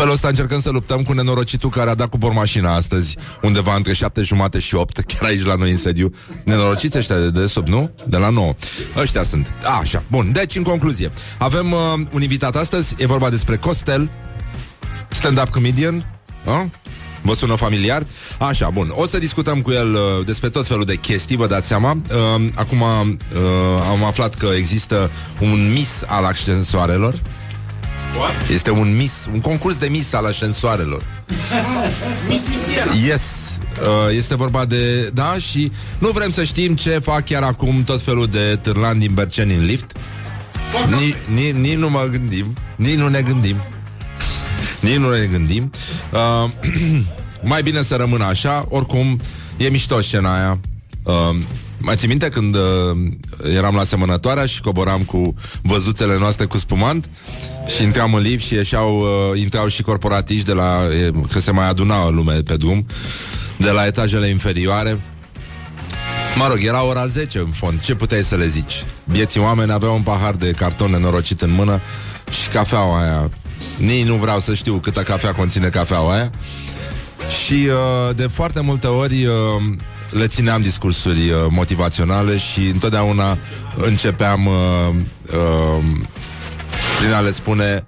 [0.00, 3.92] felul ăsta încercăm să luptăm cu nenorocitul care a dat cu bormașina astăzi, undeva între
[3.92, 6.14] șapte jumate și opt, chiar aici la noi în sediu.
[6.44, 7.90] Nenorociți ăștia de, de sub, nu?
[8.06, 8.54] De la 9.
[8.96, 9.52] Ăștia sunt.
[9.62, 10.02] A, așa.
[10.10, 11.12] Bun, deci în concluzie.
[11.38, 11.78] Avem uh,
[12.12, 14.10] un invitat astăzi, e vorba despre Costel,
[15.10, 16.70] stand-up comedian, a?
[17.22, 18.06] Vă sună familiar?
[18.38, 18.92] Așa, bun.
[18.94, 21.90] O să discutăm cu el uh, despre tot felul de chestii, vă dați seama.
[21.92, 23.16] Uh, acum uh,
[23.90, 25.10] am aflat că există
[25.40, 27.20] un mis al ascensoarelor.
[28.16, 28.48] What?
[28.48, 31.04] Este un mis, un concurs de mis al ascensoarelor.
[33.06, 33.22] Yes.
[33.80, 35.10] Uh, este vorba de...
[35.14, 39.14] Da, și nu vrem să știm ce fac chiar acum tot felul de târlani din
[39.14, 39.92] Berceni în lift.
[40.98, 43.56] Nici ni, ni nu mă gândim, nici nu ne gândim.
[44.80, 45.70] Nici nu ne gândim.
[46.12, 46.50] Uh,
[47.52, 49.20] mai bine să rămână așa, oricum
[49.56, 50.58] e mișto scena aia.
[51.02, 51.36] Uh,
[51.80, 52.62] mai ții minte când uh,
[53.54, 57.10] eram la semănătoarea și coboram cu văzuțele noastre cu spumant
[57.76, 61.50] și intram în lift și ieșeau, uh, intrau și corporatiști de la, e, că se
[61.50, 62.86] mai adunau lume pe drum,
[63.56, 65.00] de la etajele inferioare.
[66.36, 68.84] Mă rog, era ora 10 în fond, ce puteai să le zici?
[69.10, 71.80] Bieții oameni aveau un pahar de carton nenorocit în mână
[72.42, 73.28] și cafeaua aia.
[73.78, 76.30] Nici nu vreau să știu câtă cafea conține cafeaua aia.
[77.44, 79.34] Și uh, de foarte multe ori uh,
[80.10, 83.38] le țineam discursuri uh, motivaționale și întotdeauna
[83.76, 84.94] începeam uh,
[85.32, 85.84] uh,
[86.98, 87.84] prin a le spune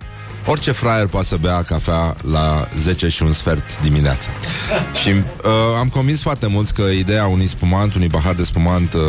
[0.47, 4.31] Orice fraier poate să bea cafea la 10 și un sfert dimineața.
[5.03, 9.01] și uh, am convins foarte mulți că ideea unui spumant, unui pahar de spumant uh,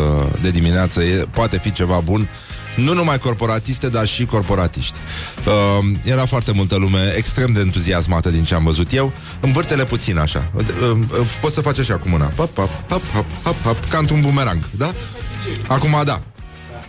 [0.41, 2.29] de dimineață e, poate fi ceva bun
[2.75, 4.97] nu numai corporatiste, dar și corporatiști.
[5.45, 9.11] Uh, era foarte multă lume extrem de entuziasmată din ce am văzut eu.
[9.39, 10.49] Învârtele puțin așa.
[10.53, 10.97] Uh, uh,
[11.41, 12.25] poți să faci așa cu mâna.
[12.25, 14.93] Pop, pop, pop, pop, pop, pop, ca un bumerang, da?
[15.67, 16.21] Acum, da.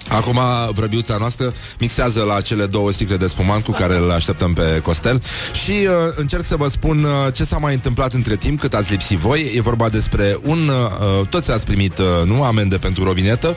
[0.08, 0.38] Acum
[0.72, 5.22] vrăbiuța noastră mixează la cele două sticle de spumant cu care le așteptăm pe Costel
[5.64, 8.90] și uh, încerc să vă spun uh, ce s-a mai întâmplat între timp cât ați
[8.90, 9.52] lipsit voi.
[9.54, 10.58] E vorba despre un...
[10.68, 13.56] Uh, toți ați primit, uh, nu, amende pentru rovinetă.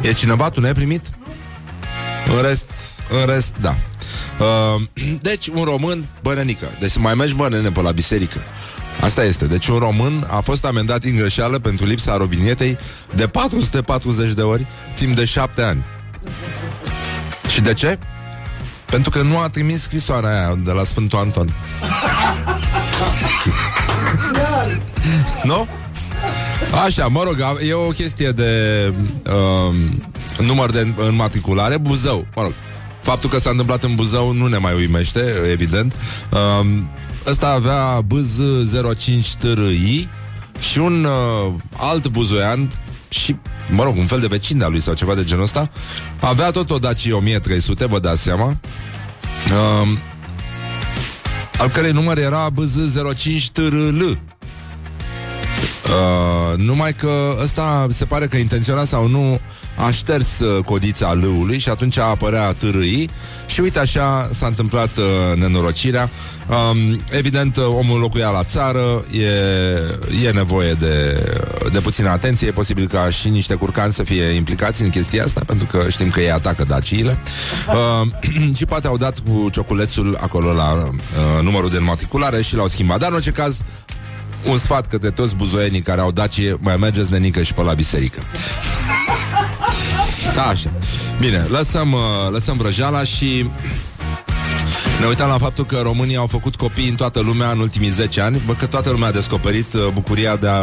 [0.00, 0.50] E cineva?
[0.50, 1.02] Tu n-ai primit?
[2.36, 2.70] În rest,
[3.08, 3.76] în rest, da.
[4.38, 4.82] Uh,
[5.28, 6.70] deci, un român, bănenică.
[6.78, 8.42] Deci mai mergi bănene pe la biserică.
[9.00, 9.46] Asta este.
[9.46, 12.76] Deci un român a fost amendat în greșeală pentru lipsa robinetei
[13.14, 15.84] de 440 de ori timp de 7 ani.
[17.48, 17.98] Și de ce?
[18.84, 21.52] Pentru că nu a trimis scrisoarea aia de la Sfântul Anton.
[25.42, 25.68] nu?
[26.84, 28.92] Așa, mă rog, e o chestie de
[29.26, 29.74] uh,
[30.46, 32.52] număr de înmatriculare, Buzău, mă rog.
[33.02, 35.94] Faptul că s-a întâmplat în Buzău nu ne mai uimește, evident.
[36.30, 36.66] Uh,
[37.26, 38.40] ăsta avea bz
[38.96, 40.08] 05 TRI
[40.58, 42.70] și un uh, alt buzoian
[43.08, 43.36] și,
[43.70, 45.70] mă rog, un fel de vecin de-a lui sau ceva de genul ăsta,
[46.20, 49.98] avea tot o Dacia 1300, vă dați seama, uh,
[51.58, 52.78] al cărei număr era bz
[53.16, 54.10] 05 TRL.
[55.84, 59.40] Uh, numai că ăsta se pare că intenționat sau nu
[59.76, 63.10] a șters uh, codița lâului și atunci apărea târâi
[63.46, 66.10] și uite așa s-a întâmplat uh, nenorocirea.
[66.48, 71.24] Um, evident, uh, omul locuia la țară, e, e nevoie de,
[71.72, 75.40] de puțină atenție, e posibil ca și niște curcani să fie implicați în chestia asta,
[75.46, 77.18] pentru că știm că ei atacă daciile.
[77.68, 82.68] Uh, și poate au dat cu cioculețul acolo la uh, numărul de înmatriculare și l-au
[82.68, 82.98] schimbat.
[82.98, 83.60] Dar în orice caz,
[84.46, 87.72] un sfat către toți buzoienii care au dacie, mai mergeți de nică și pe la
[87.72, 88.22] biserică.
[90.34, 90.70] Da, așa.
[91.18, 93.46] Bine, lăsăm, uh, lăsăm vrăjeala și
[95.00, 98.20] ne uitam la faptul că românii au făcut copii în toată lumea în ultimii 10
[98.20, 100.60] ani, bă, că toată lumea a descoperit uh, bucuria de a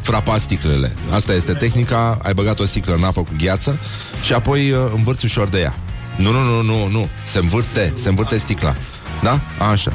[0.00, 0.96] frapa sticlele.
[1.10, 3.78] Asta este tehnica, ai băgat o sticlă în apă cu gheață
[4.22, 5.76] și apoi uh, învârți ușor de ea.
[6.16, 8.74] Nu, nu, nu, nu, nu, se învârte, se învârte sticla.
[9.22, 9.40] Da?
[9.70, 9.92] Așa.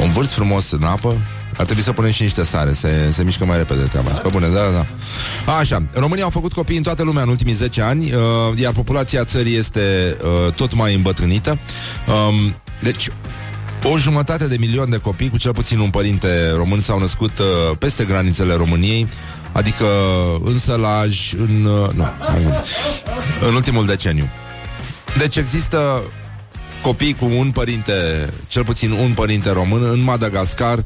[0.00, 1.16] O învârți frumos în apă,
[1.58, 4.22] ar trebui să punem și niște sare, se, se mișcă mai repede treaba asta.
[4.22, 4.86] Pe bune, da, da,
[5.46, 5.52] da.
[5.56, 8.20] Așa, România au făcut copii în toată lumea în ultimii 10 ani, uh,
[8.56, 11.58] iar populația țării este uh, tot mai îmbătrânită.
[12.06, 13.10] Um, deci,
[13.82, 17.76] o jumătate de milion de copii cu cel puțin un părinte român s-au născut uh,
[17.78, 19.08] peste granițele României,
[19.52, 19.86] adică
[20.44, 22.04] în sălaj, în, uh, nu,
[23.48, 24.28] în ultimul deceniu.
[25.18, 26.02] Deci există
[26.82, 27.92] copii cu un părinte,
[28.46, 30.84] cel puțin un părinte român, în Madagascar,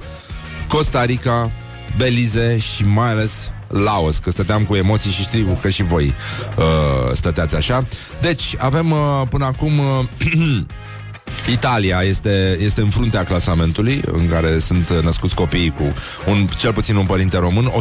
[0.72, 1.52] Costa Rica,
[1.96, 6.14] Belize și mai ales Laos, că stăteam cu emoții și știu că și voi
[6.58, 7.84] uh, stăteați așa.
[8.20, 10.64] Deci, avem uh, până acum uh,
[11.56, 15.92] Italia este, este în fruntea clasamentului în care sunt născuți copiii cu
[16.30, 17.72] un, cel puțin un părinte român.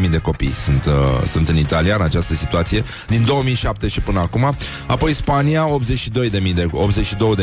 [0.00, 4.20] 145.000 de copii sunt, uh, sunt în Italia în această situație din 2007 și până
[4.20, 4.56] acum.
[4.86, 6.68] Apoi Spania 82.000 de,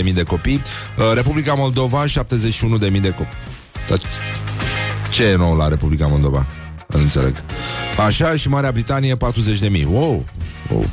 [0.03, 0.61] 82.000 de copii.
[0.97, 3.57] Uh, Republica Moldova 71.000 de copii.
[3.89, 3.99] Dar
[5.09, 6.45] ce e nou la Republica Moldova?
[6.87, 7.43] Nu înțeleg.
[8.05, 9.19] Așa și Marea Britanie 40.000.
[9.85, 10.25] Wow!
[10.69, 10.85] wow.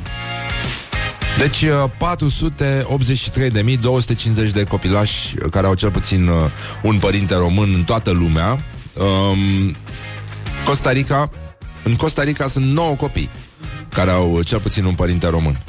[1.37, 1.69] Deci 483.250
[4.53, 6.35] de copilași care au cel puțin uh,
[6.81, 8.65] un părinte român în toată lumea.
[8.93, 9.75] Um,
[10.65, 11.29] Costa Rica,
[11.83, 13.29] în Costa Rica sunt 9 copii
[13.89, 15.63] care au cel puțin un părinte român.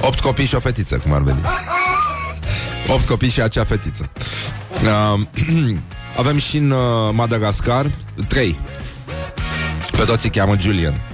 [0.00, 1.38] 8 copii și o fetiță, cum ar veni.
[2.88, 4.10] 8 copii și acea fetiță.
[4.82, 5.20] Uh,
[6.20, 6.78] avem și în uh,
[7.12, 7.90] Madagascar
[8.28, 8.58] 3.
[9.96, 11.00] Pe toți îi cheamă Julian.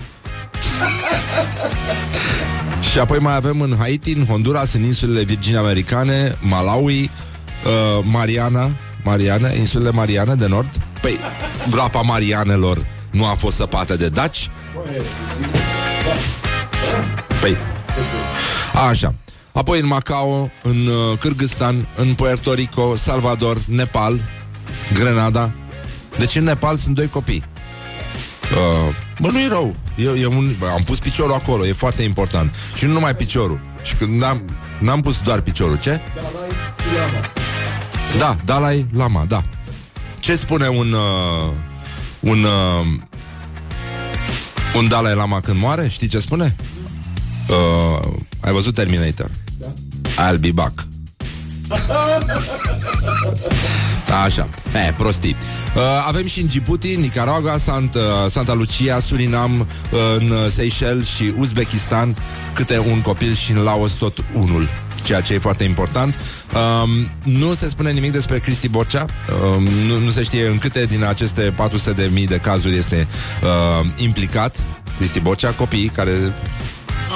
[2.91, 8.77] Și apoi mai avem în Haiti, în Honduras, în insulele Virgine Americane, Malawi, uh, Mariana,
[9.05, 10.69] Mariana, insulele Mariane de Nord.
[11.01, 11.19] Păi,
[11.71, 14.51] groapa Marianelor nu a fost săpată de daci?
[17.41, 17.57] Păi,
[18.89, 19.15] așa.
[19.53, 24.25] Apoi în Macao, în uh, Kyrgyzstan, în Puerto Rico, Salvador, Nepal,
[24.93, 25.53] Grenada.
[26.19, 27.45] Deci în Nepal sunt doi copii.
[28.53, 29.75] Uh, bă, nu e rău.
[29.97, 32.55] E, e un, bă, am pus piciorul acolo, e foarte important.
[32.75, 33.61] Și nu numai piciorul.
[33.83, 34.43] Și când n-am,
[34.79, 36.01] n-am pus doar piciorul, ce?
[38.19, 39.43] Da, Dalai Lama, da.
[40.21, 41.53] Ce spune un uh,
[42.21, 42.87] un uh,
[44.77, 45.89] un Dalai Lama când moare?
[45.89, 46.57] Știi ce spune?
[47.49, 49.31] Uh, ai văzut Terminator?
[50.21, 50.33] Da.
[50.33, 50.87] I'll be back.
[54.25, 54.49] Așa,
[54.89, 55.37] e, prostii
[55.75, 59.67] uh, Avem și în Djibouti, Nicaragua Santa, uh, Santa Lucia, Surinam uh,
[60.19, 62.17] În Seychelles și Uzbekistan
[62.53, 64.69] Câte un copil și în Laos tot unul
[65.03, 66.19] ceea ce e foarte important.
[66.83, 69.05] Um, nu se spune nimic despre Cristi Borcea,
[69.57, 73.07] um, nu, nu se știe în câte din aceste 400 de mii de cazuri este
[73.43, 74.65] uh, implicat
[74.97, 76.13] Cristi Borcea, copii care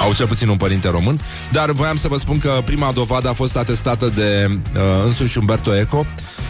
[0.03, 1.21] au cel puțin un părinte român,
[1.51, 5.75] dar voiam să vă spun că prima dovadă a fost atestată de uh, însuși Umberto
[5.75, 6.05] Eco,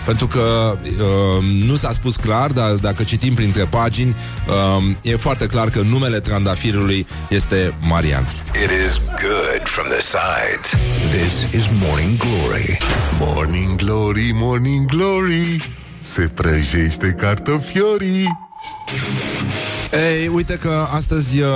[0.06, 4.16] pentru că uh, nu s-a spus clar, dar dacă citim printre pagini,
[4.48, 8.28] uh, e foarte clar că numele trandafirului este Marian.
[8.64, 10.70] It is good from the sides.
[11.12, 12.78] This is Morning Glory.
[13.20, 15.78] Morning Glory, Morning Glory.
[16.02, 18.28] Se prăjește cartofiorii.
[19.96, 21.48] Ei, uite că astăzi uh,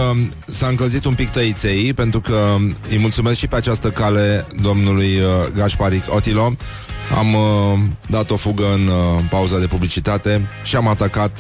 [0.46, 2.56] s-a încălzit un pic tăiței Pentru că
[2.90, 6.54] îi mulțumesc și pe această cale Domnului uh, Gașparic Otilo
[7.18, 11.40] Am uh, dat o fugă în uh, pauza de publicitate Și am atacat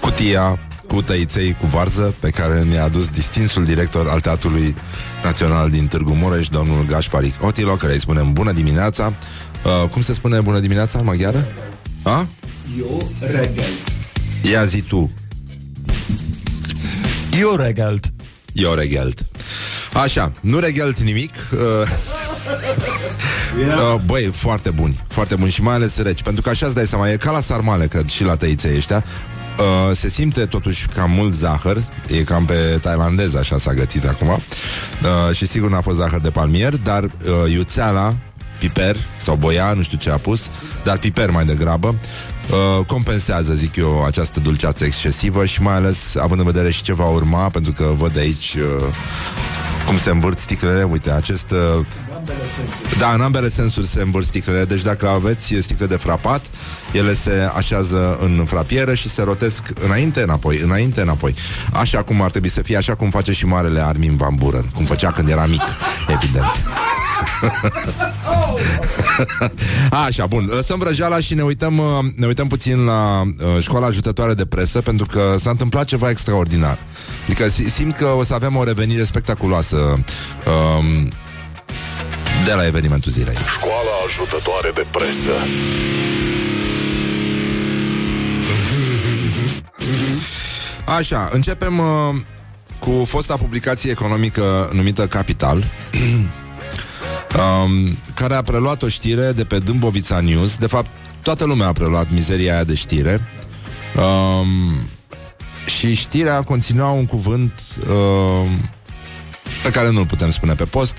[0.00, 4.76] cutia cu tăiței cu varză Pe care ne-a adus distinsul director al Teatrului
[5.22, 9.14] Național din Târgu Mureș Domnul Gașparic Otilo Care îi spunem bună dimineața
[9.64, 11.46] uh, Cum se spune bună dimineața în maghiară?
[12.02, 12.26] A?
[12.78, 13.64] Eu regel.
[14.52, 15.10] Ia zi tu
[17.40, 18.12] Eu regelt.
[18.52, 19.26] Eu regelt.
[19.92, 21.58] Așa, nu regelt nimic uh,
[23.58, 26.86] uh, Băi, foarte buni Foarte buni și mai ales reci Pentru că așa îți dai
[26.86, 29.04] seama, e ca la sarmale, cred, și la tăiței ăștia
[29.58, 31.76] Uh, se simte totuși cam mult zahăr
[32.08, 36.30] E cam pe tailandez Așa s-a gătit acum uh, Și sigur n-a fost zahăr de
[36.30, 37.10] palmier Dar uh,
[37.52, 38.16] iuțeala
[38.58, 40.50] piper sau boia, nu știu ce a pus,
[40.84, 41.98] dar piper mai degrabă,
[42.50, 46.94] uh, compensează, zic eu, această dulceață excesivă și mai ales având în vedere și ce
[46.94, 48.94] va urma, pentru că văd aici uh,
[49.86, 51.50] cum se învârt sticlele, uite, acest...
[51.50, 51.86] Uh,
[52.98, 54.64] da, în ambele sensuri se învârt sticlele.
[54.64, 56.44] Deci dacă aveți sticle de frapat
[56.92, 61.34] Ele se așează în frapieră Și se rotesc înainte, înapoi Înainte, înapoi.
[61.72, 64.84] Așa cum ar trebui să fie Așa cum face și marele Armin Van Buren Cum
[64.84, 65.62] făcea când era mic,
[66.08, 66.52] evident
[70.06, 71.84] Așa, bun, lăsăm vrăjeala și ne uităm, uh,
[72.16, 76.78] ne uităm puțin la uh, școala ajutătoare de presă Pentru că s-a întâmplat ceva extraordinar
[77.24, 81.12] Adică simt că o să avem o revenire spectaculoasă um,
[82.44, 83.36] de la evenimentul zilei.
[83.48, 85.30] Școala ajutătoare de presă.
[90.96, 92.14] Așa, începem uh,
[92.78, 95.64] cu fosta publicație economică numită Capital,
[97.34, 100.56] um, care a preluat o știre de pe Dâmbovița News.
[100.56, 100.90] De fapt,
[101.22, 103.20] toată lumea a preluat mizeria aia de știre.
[103.96, 104.88] Um,
[105.66, 108.50] și știrea conținea un cuvânt uh,
[109.62, 110.94] pe care nu-l putem spune pe post,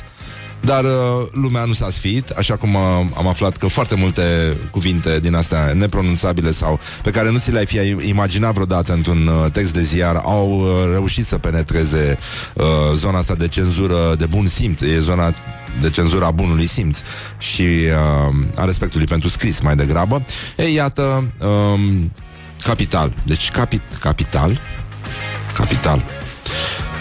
[0.62, 2.82] dar uh, lumea nu s-a sfiit, așa cum uh,
[3.18, 7.66] am aflat că foarte multe cuvinte din astea nepronunțabile sau pe care nu ți le-ai
[7.66, 12.18] fi imaginat vreodată într-un uh, text de ziar au uh, reușit să penetreze
[12.54, 12.64] uh,
[12.94, 14.82] zona asta de cenzură de bun simț.
[14.82, 15.34] E zona
[15.82, 17.00] de cenzura bunului simț
[17.38, 20.26] și uh, a respectului pentru scris mai degrabă.
[20.58, 22.12] Ei, iată, um,
[22.64, 23.14] capital.
[23.26, 24.62] Deci capit, capital,
[25.54, 26.04] capital.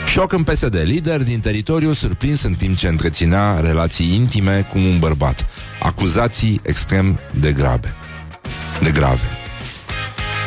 [0.06, 0.76] Șoc în PSD.
[0.84, 5.46] Lider din teritoriu surprins în timp ce întreținea relații intime cu un bărbat.
[5.80, 7.94] Acuzații extrem de grave.
[8.82, 9.30] De grave.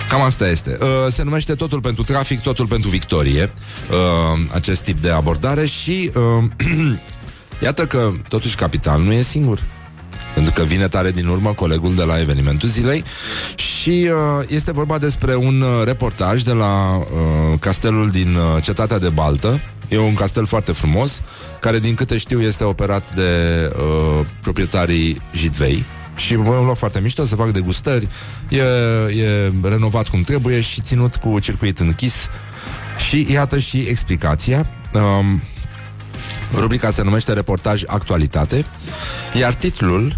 [0.10, 0.78] Cam asta este.
[0.82, 3.54] Uh, se numește Totul pentru trafic, totul pentru victorie.
[3.90, 6.44] Uh, acest tip de abordare și uh,
[7.62, 9.64] iată că totuși capital nu e singur.
[10.34, 13.04] Pentru că vine tare din urmă colegul de la evenimentul zilei
[13.56, 17.06] și uh, este vorba despre un uh, reportaj de la uh,
[17.60, 19.62] castelul din uh, cetatea de Baltă.
[19.88, 21.22] E un castel foarte frumos,
[21.60, 23.32] care din câte știu este operat de
[23.78, 25.86] uh, proprietarii Jidvei,
[26.20, 28.08] și e un loc foarte mișto, să fac degustări,
[28.50, 28.62] e,
[29.22, 32.28] e renovat cum trebuie și ținut cu circuit închis.
[33.10, 34.70] Și iată și explicația.
[34.94, 35.42] Um,
[36.54, 38.66] rubrica se numește Reportaj Actualitate,
[39.40, 40.14] iar titlul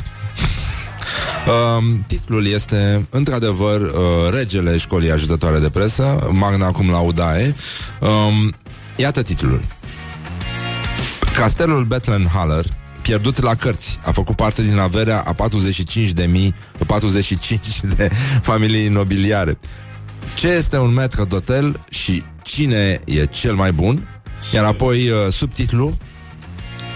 [1.47, 3.89] Um, titlul este, într-adevăr, uh,
[4.33, 7.55] Regele Școlii Ajutătoare de Presă, Magna Cum Laudae.
[7.99, 8.53] Um,
[8.95, 9.61] iată titlul.
[11.33, 12.65] Castelul Bethlehem Haller
[13.01, 13.99] pierdut la cărți.
[14.05, 16.55] A făcut parte din averea a 45 de mii,
[16.85, 18.09] 45 de
[18.41, 19.57] familii imobiliare.
[20.35, 24.23] Ce este un metru de hotel și cine e cel mai bun?
[24.53, 25.97] Iar apoi uh, subtitlu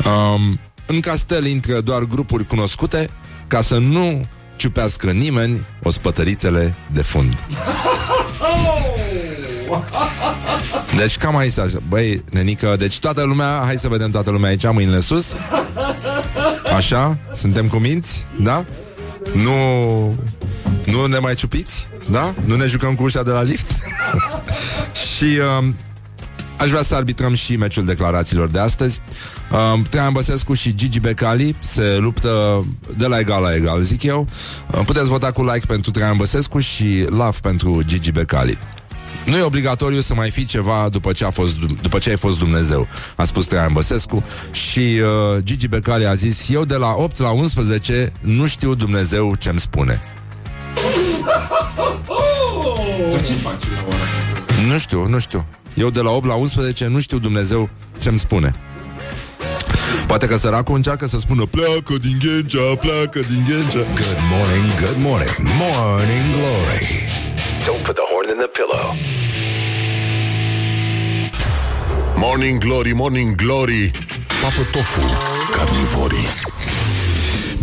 [0.05, 3.09] um, În castel intră doar grupuri cunoscute
[3.47, 7.43] ca să nu ciupească nimeni o spătărițele de fund.
[10.97, 11.81] Deci cam aici, așa.
[11.87, 15.35] băi, nenică, deci toată lumea, hai să vedem toată lumea aici, mâinile sus.
[16.75, 18.65] Așa, suntem cu minți, da?
[19.33, 19.53] Nu,
[20.85, 22.33] nu ne mai ciupiți, da?
[22.45, 23.71] Nu ne jucăm cu ușa de la lift?
[25.15, 25.67] și uh,
[26.59, 29.01] aș vrea să arbitrăm și meciul declarațiilor de astăzi.
[29.51, 32.65] Uh, Traian Băsescu și Gigi Becali se luptă
[32.97, 34.27] de la egal la egal, zic eu.
[34.71, 38.57] Uh, puteți vota cu like pentru Traian Băsescu și love pentru Gigi Becali.
[39.25, 42.37] Nu e obligatoriu să mai fii ceva după ce, a fost, după ce ai fost
[42.37, 47.19] Dumnezeu, a spus Traian Băsescu și uh, Gigi Becali a zis Eu de la 8
[47.19, 50.01] la 11 nu știu Dumnezeu ce-mi spune.
[53.25, 54.67] ce faci la ora?
[54.71, 55.45] Nu știu, nu știu.
[55.75, 57.69] Eu de la 8 la 11 nu știu Dumnezeu
[57.99, 58.55] ce-mi spune.
[60.07, 64.97] Poate că săracul încearcă să spună Pleacă din Ghencea, pleacă din Ghencea Good morning, good
[64.97, 66.87] morning, morning glory.
[67.65, 68.87] Don't put the horn in the pillow.
[72.15, 73.91] Morning glory, morning glory.
[74.41, 75.01] Papă tofu,
[75.51, 76.27] carnivorii.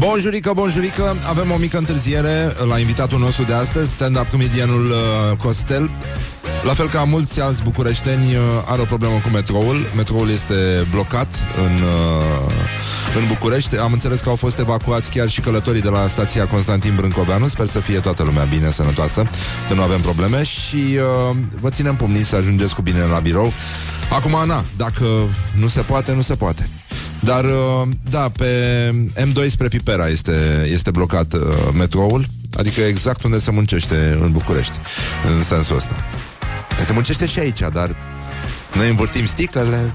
[0.06, 5.90] Bonjurică, bonjurică Avem o mică întârziere la invitatul nostru de astăzi Stand-up comedianul uh, Costel
[6.64, 9.86] la fel ca mulți alți bucureșteni uh, are o problemă cu metroul.
[9.96, 12.52] Metroul este blocat în, uh,
[13.16, 13.76] în București.
[13.76, 17.46] Am înțeles că au fost evacuați chiar și călătorii de la stația Constantin Brâncoveanu.
[17.46, 19.26] Sper să fie toată lumea bine, sănătoasă,
[19.68, 20.98] să nu avem probleme și
[21.30, 23.52] uh, vă ținem pumnii să ajungeți cu bine la birou.
[24.10, 25.06] Acum, Ana, dacă
[25.58, 26.68] nu se poate, nu se poate.
[27.24, 31.40] Dar, uh, da, pe M2 spre Pipera este, este blocat uh,
[31.74, 34.74] metroul, adică exact unde se muncește în București,
[35.36, 35.96] în sensul ăsta.
[36.86, 37.96] Se muncește și aici, dar
[38.74, 39.92] noi învârtim sticlele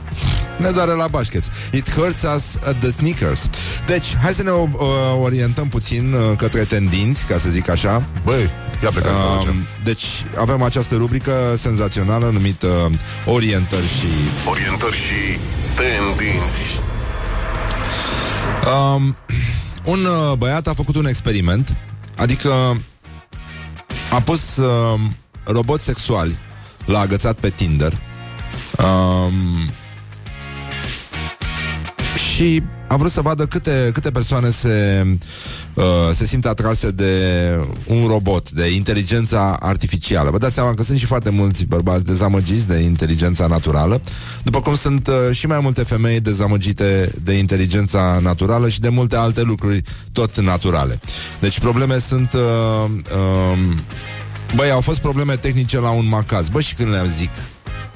[0.58, 3.50] Ne doare la bașcheț It hurts us at the sneakers.
[3.86, 4.70] Deci, hai să ne uh,
[5.22, 8.04] orientăm puțin uh, Către tendinți, ca să zic așa.
[8.24, 8.50] Băi,
[8.84, 10.04] ia plecați uh, Deci,
[10.36, 14.08] avem această rubrică senzațională Numită uh, Orientări și
[14.50, 15.40] Orientări și
[15.76, 16.80] tendinți
[18.68, 19.16] um,
[19.94, 21.78] Un uh, băiat a făcut un experiment
[22.18, 22.52] Adică
[24.12, 25.00] A pus uh,
[25.46, 26.38] roboți sexuali
[26.86, 27.94] L-a agățat pe Tinder.
[28.78, 29.34] Um,
[32.38, 35.06] Și a vrut să vadă câte, câte persoane se,
[35.74, 35.84] uh,
[36.14, 37.12] se simt atrase de
[37.88, 40.30] un robot, de inteligența artificială.
[40.30, 44.02] Vă dați seama că sunt și foarte mulți bărbați dezamăgiți de inteligența naturală,
[44.44, 49.16] după cum sunt uh, și mai multe femei dezamăgite de inteligența naturală și de multe
[49.16, 49.82] alte lucruri
[50.12, 51.00] tot naturale.
[51.40, 52.34] Deci probleme sunt...
[52.34, 53.76] Uh, uh,
[54.56, 56.50] Băi, au fost probleme tehnice la un macaz.
[56.50, 57.32] Bă, și când le-am zic,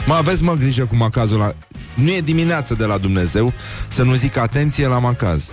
[0.06, 1.54] mă aveți mă grijă cu macazul la...
[2.02, 3.54] Nu e dimineață de la Dumnezeu
[3.88, 5.52] să nu zic atenție la macaz.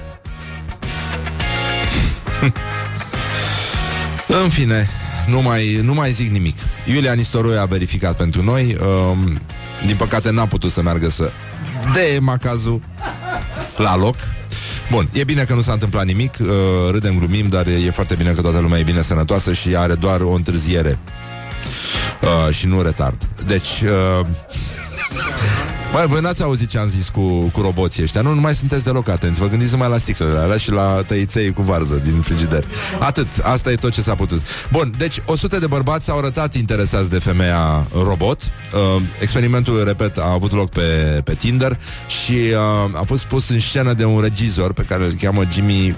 [4.43, 4.89] În fine,
[5.27, 6.57] nu mai, nu mai zic nimic.
[6.85, 8.77] Iulia Nistoroi a verificat pentru noi.
[9.11, 9.41] Um,
[9.87, 11.31] din păcate n-a putut să meargă să
[11.93, 12.83] de macazul
[13.77, 14.17] la loc.
[14.91, 16.49] Bun, e bine că nu s-a întâmplat nimic, uh,
[16.91, 20.21] râdem, glumim, dar e foarte bine că toată lumea e bine sănătoasă și are doar
[20.21, 20.99] o întârziere
[22.21, 23.29] uh, și nu retard.
[23.47, 23.83] Deci,
[24.21, 24.27] uh,
[25.93, 28.21] Băi, voi n-ați auzit ce am zis cu, cu roboții ăștia?
[28.21, 29.41] Nu, nu mai sunteți deloc atenți.
[29.41, 32.65] Vă gândiți numai la sticlele alea și la tăiței cu varză din frigider
[32.99, 34.43] Atât, asta e tot ce s-a putut.
[34.73, 38.41] Bun, deci 100 de bărbați s-au arătat interesați de femeia robot.
[38.43, 43.61] Uh, Experimentul, repet, a avut loc pe, pe Tinder Și uh, a fost pus în
[43.61, 45.97] scenă de un regizor Pe care îl cheamă Jimmy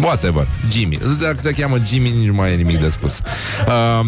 [0.00, 0.98] Whatever, Jimmy.
[1.20, 3.20] Dacă te cheamă Jimmy, nici nu mai e nimic de spus.
[3.66, 4.06] Uh,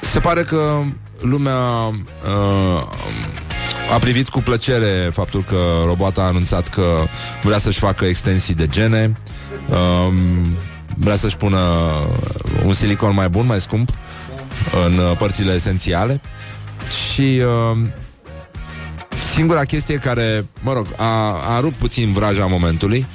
[0.00, 0.82] Se pare că
[1.22, 2.82] lumea uh,
[3.92, 5.56] a privit cu plăcere faptul că
[5.86, 7.06] robota a anunțat că
[7.42, 9.16] vrea să-și facă extensii de gene,
[9.70, 10.12] uh,
[10.94, 11.58] vrea să-și pună
[12.64, 13.88] un silicon mai bun, mai scump
[14.86, 16.20] în părțile esențiale.
[17.12, 17.42] Și
[17.72, 17.78] uh,
[19.34, 23.06] singura chestie care, mă rog, a, a rupt puțin vraja momentului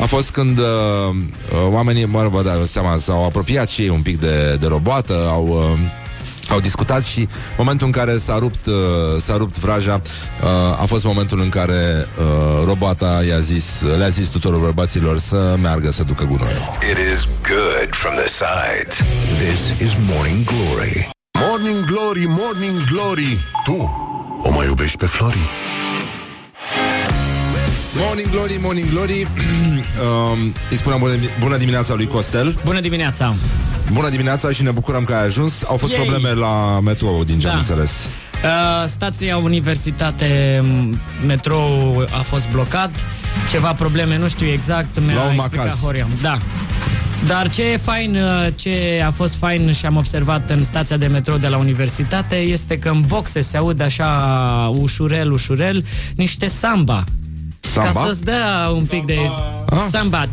[0.00, 0.64] a fost când uh,
[1.70, 5.28] oamenii, mă rog, vă dați seama, s-au apropiat și ei un pic de, de roboată,
[5.30, 5.46] au...
[5.48, 5.78] Uh,
[6.52, 7.28] au discutat și
[7.58, 8.74] momentul în care s-a rupt, uh,
[9.18, 10.00] s-a rupt vraja
[10.42, 13.64] uh, a fost momentul în care uh, robota i-a zis,
[13.98, 16.56] le-a zis tuturor bărbaților să meargă să ducă gunoiul.
[16.90, 18.94] It is good from the sides.
[19.44, 21.08] This is Morning Glory.
[21.38, 23.38] Morning Glory, Morning Glory.
[23.64, 24.04] Tu
[24.42, 25.48] o mai iubești pe Flori?
[27.98, 33.34] Morning Glory, Morning Glory um, Îi spunem bună, bună dimineața lui Costel Bună dimineața!
[33.92, 36.04] Bună dimineața și ne bucurăm că ai ajuns Au fost Yay!
[36.06, 37.52] probleme la metrou, din ce Da.
[37.52, 37.90] am înțeles
[38.44, 42.90] Uh, stația Universitate m, metrou a fost blocat,
[43.50, 45.80] ceva probleme, nu știu exact, mi-a La un explicat macaz.
[45.80, 46.06] Horia.
[46.22, 46.38] Da.
[47.26, 51.06] Dar ce e fain, uh, ce a fost fain și am observat în stația de
[51.06, 55.84] metrou de la universitate este că în boxe se aude așa ușurel, ușurel,
[56.16, 57.04] niște samba.
[57.60, 57.90] Samba?
[57.92, 59.18] Ca să-ți dea un pic de
[59.90, 60.24] samba.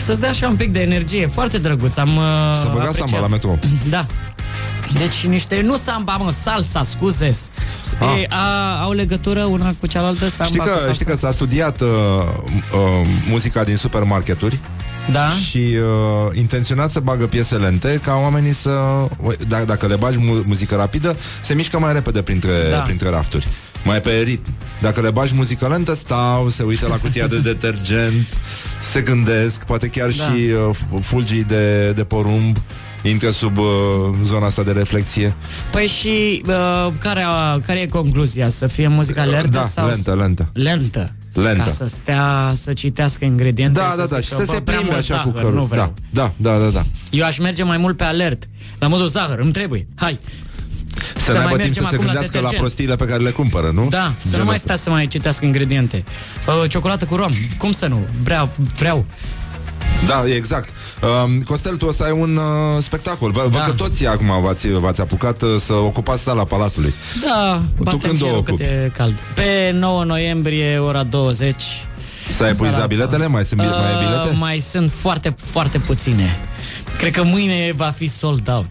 [0.00, 1.26] Să-ți dea așa un pic de energie.
[1.26, 1.96] Foarte drăguț.
[1.96, 2.22] Am uh,
[2.60, 3.08] Să băga apreciat.
[3.08, 4.06] samba la metrou Da.
[4.98, 7.30] Deci niște, nu samba, mă, salsa, scuze
[7.98, 8.20] Ah.
[8.22, 10.92] e, a, Au legătură una cu cealaltă samba Știi cu că, salsa?
[10.92, 14.58] știi că s-a studiat uh, uh, muzica din supermarketuri
[15.12, 15.28] Da?
[15.28, 18.70] și uh, intenționat să bagă piese lente ca oamenii să...
[19.48, 22.76] Dacă, dacă le bagi mu- muzică rapidă, se mișcă mai repede printre, Da.
[22.78, 23.48] printre rafturi.
[23.84, 24.54] Mai pe ritm.
[24.80, 28.26] Dacă le bagi muzică lentă, stau, se uită la cutia de detergent,
[28.80, 30.24] se gândesc, poate chiar Da.
[30.24, 30.30] și
[30.68, 32.56] uh, fulgii de, de porumb
[33.02, 33.64] intră sub uh,
[34.24, 35.34] zona asta de reflexie.
[35.72, 38.48] Păi și uh, care, a, care e concluzia?
[38.48, 39.48] Să fie muzica lentă?
[39.48, 40.48] Da, sau lentă, lentă.
[40.52, 41.14] Lentă.
[41.34, 41.62] Lentă.
[41.62, 44.84] Ca să stea, să citească ingrediente Da, da, da, și să bă, se prea plimbe
[44.84, 45.58] mult așa cu zahăr, cărul.
[45.58, 45.94] nu vreau.
[46.10, 46.82] Da, da, da, da, da.
[47.10, 48.48] Eu aș merge mai mult pe alert.
[48.78, 49.86] La modul zahăr, îmi trebuie.
[49.94, 50.18] Hai.
[51.14, 52.60] Să, Să să mai n-aibă timp mergem să se acum la gândească la, detergent.
[52.60, 53.86] prostiile pe care le cumpără, nu?
[53.88, 54.66] Da, să nu Genul mai ăsta.
[54.66, 56.04] stea să mai citească ingrediente.
[56.46, 57.30] Uh, ciocolată cu rom.
[57.58, 58.06] Cum să nu?
[58.22, 58.48] Vreau,
[58.78, 59.04] vreau.
[60.06, 60.68] Da, exact.
[61.24, 63.30] Um, Costel, tu o să ai un uh, spectacol.
[63.30, 63.44] Vă, da.
[63.48, 63.64] văd Da.
[63.64, 66.94] că toți acum v-ați, v-ați apucat uh, să ocupați sala Palatului.
[67.26, 68.50] Da, batem când și o eu ocupi?
[68.56, 69.18] cât e cald.
[69.34, 71.62] Pe 9 noiembrie, ora 20.
[72.36, 73.26] S-a epuizat Sala- biletele?
[73.26, 74.36] Mai sunt bi- mai e Uh, bilete?
[74.36, 76.38] Mai sunt foarte, foarte puține.
[76.98, 78.66] Cred că mâine va fi sold out.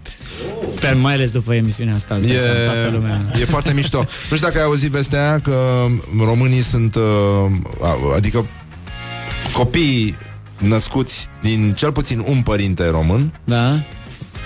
[0.80, 2.16] Pe, mai ales după emisiunea asta.
[2.16, 3.22] îți dai seama, toată lumea.
[3.36, 3.98] E, e foarte mișto.
[3.98, 5.86] Nu știu dacă ai auzit vestea aia că
[6.24, 7.02] românii sunt, uh,
[7.82, 8.46] a- adică
[9.54, 10.16] copiii
[10.58, 13.74] născuți din cel puțin un părinte român Da?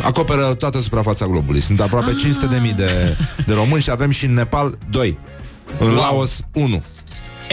[0.01, 1.59] acoperă toată suprafața globului.
[1.61, 5.17] Sunt aproape 500 de mii de, de români și avem și în Nepal 2.
[5.79, 5.95] În Wow.
[5.95, 6.83] Laos 1.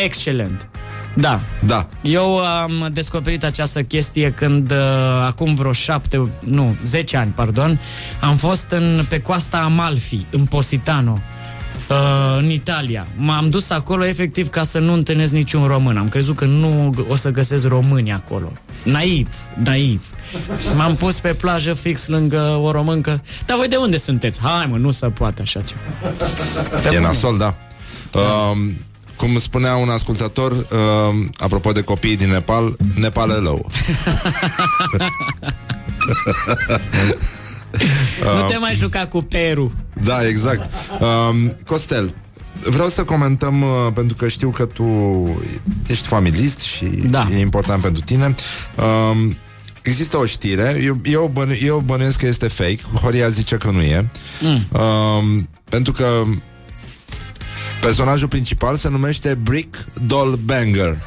[0.04, 0.68] Excelent.
[1.14, 1.40] Da.
[1.66, 1.88] Da.
[2.02, 4.76] Eu am descoperit această chestie când uh,
[5.26, 7.80] acum vreo șapte, nu, 10 ani, pardon,
[8.20, 11.18] am fost în, pe coasta Amalfi, în Positano,
[11.88, 11.96] uh,
[12.38, 13.06] în Italia.
[13.16, 15.96] M-am dus acolo efectiv ca să nu întâlnesc niciun român.
[15.96, 18.52] Am crezut că nu o să găsesc români acolo.
[18.84, 19.28] Naiv,
[19.64, 20.04] naiv.
[20.76, 23.22] M-am pus pe plajă fix lângă o româncă.
[23.46, 24.40] Dar voi de unde sunteți?
[24.40, 25.80] Hai mă, nu se poate așa ceva.
[26.82, 27.00] Pe E bune.
[27.00, 27.56] nasol, da.
[28.20, 28.76] Um,
[29.20, 33.60] cum spunea un ascultător, um, apropo de copiii din Nepal, Nepal hello.
[38.40, 39.72] Nu te mai juca cu Peru.
[40.04, 40.70] Da, exact.
[41.00, 42.14] Um, Costel,
[42.70, 44.84] vreau să comentăm, uh, pentru că știu că tu
[45.86, 47.28] ești familist și Da.
[47.32, 48.34] e important pentru tine.
[49.14, 49.36] Um,
[49.82, 53.80] există o știre, eu, eu, bănu- eu bănuiesc că este fake, Horia zice că nu
[53.80, 54.08] e,
[54.40, 54.80] mm.
[54.80, 56.22] um, pentru că
[57.80, 59.76] personajul principal se numește Brick
[60.06, 60.98] Doll Banger.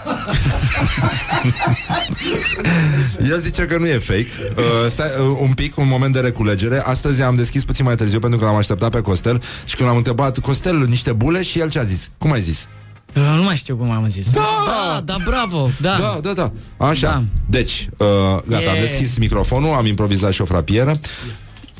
[3.29, 4.27] El zice că nu e fake.
[4.57, 6.79] Uh, stai, uh, un pic, un moment de reculegere.
[6.85, 9.97] Astăzi am deschis puțin mai târziu pentru că l-am așteptat pe Costel și când l-am
[9.97, 12.09] întrebat Costel, niște bule și el ce a zis?
[12.17, 12.67] Cum ai zis?
[13.15, 14.29] Uh, Nu mai știu cum am zis.
[14.29, 14.41] Da!
[14.65, 15.69] da, da bravo.
[15.81, 15.95] Da.
[15.99, 16.51] Da, da, da.
[16.85, 17.07] Așa.
[17.09, 17.23] Da.
[17.49, 18.07] Deci, uh,
[18.47, 20.91] gata, am E- deschis microfonul, am improvizat și o frapieră.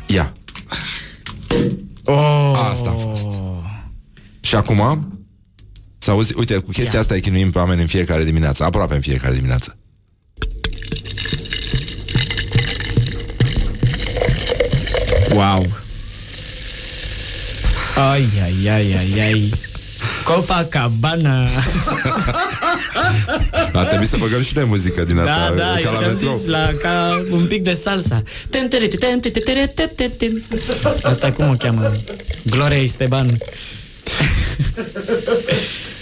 [0.06, 0.34] Ia.
[2.06, 2.68] Oh.
[2.72, 3.26] Asta a fost.
[4.44, 5.08] Și acum
[6.00, 9.02] să auzi, uite, cu chestia asta îi chinuim pe oameni în fiecare dimineață, aproape în
[9.02, 9.78] fiecare dimineață.
[15.34, 15.66] Wow.
[18.12, 19.52] Ai, ai, ai, ai, ai.
[20.24, 21.48] Copacabana.
[23.74, 26.10] Ar trebui să băgăm și noi muzică din asta, Da, da, ca eu la ți-am
[26.12, 26.36] metrou.
[26.36, 28.24] zis la, ca un pic de salsa.
[28.50, 30.32] Ten, tere, ten, te, te, tere, te, te, te.
[31.04, 31.92] Asta cum o cheamă?
[32.44, 33.38] Gloria Esteban.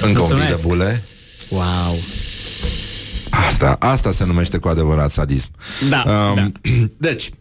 [0.01, 0.61] Încă un pic de Mulțumesc.
[0.61, 1.03] bule.
[1.49, 1.99] Wow.
[3.47, 5.47] Asta, asta se numește cu adevărat sadism.
[5.89, 6.51] Da, da.
[6.97, 7.31] Deci,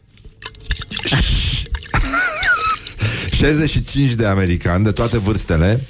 [3.30, 5.80] 65 de americani de toate vârstele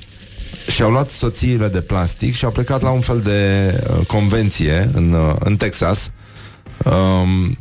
[0.72, 5.12] și-au luat soțiile de plastic și au plecat la un fel de uh, convenție în,
[5.12, 6.10] uh, în Texas.
[6.84, 7.58] Um,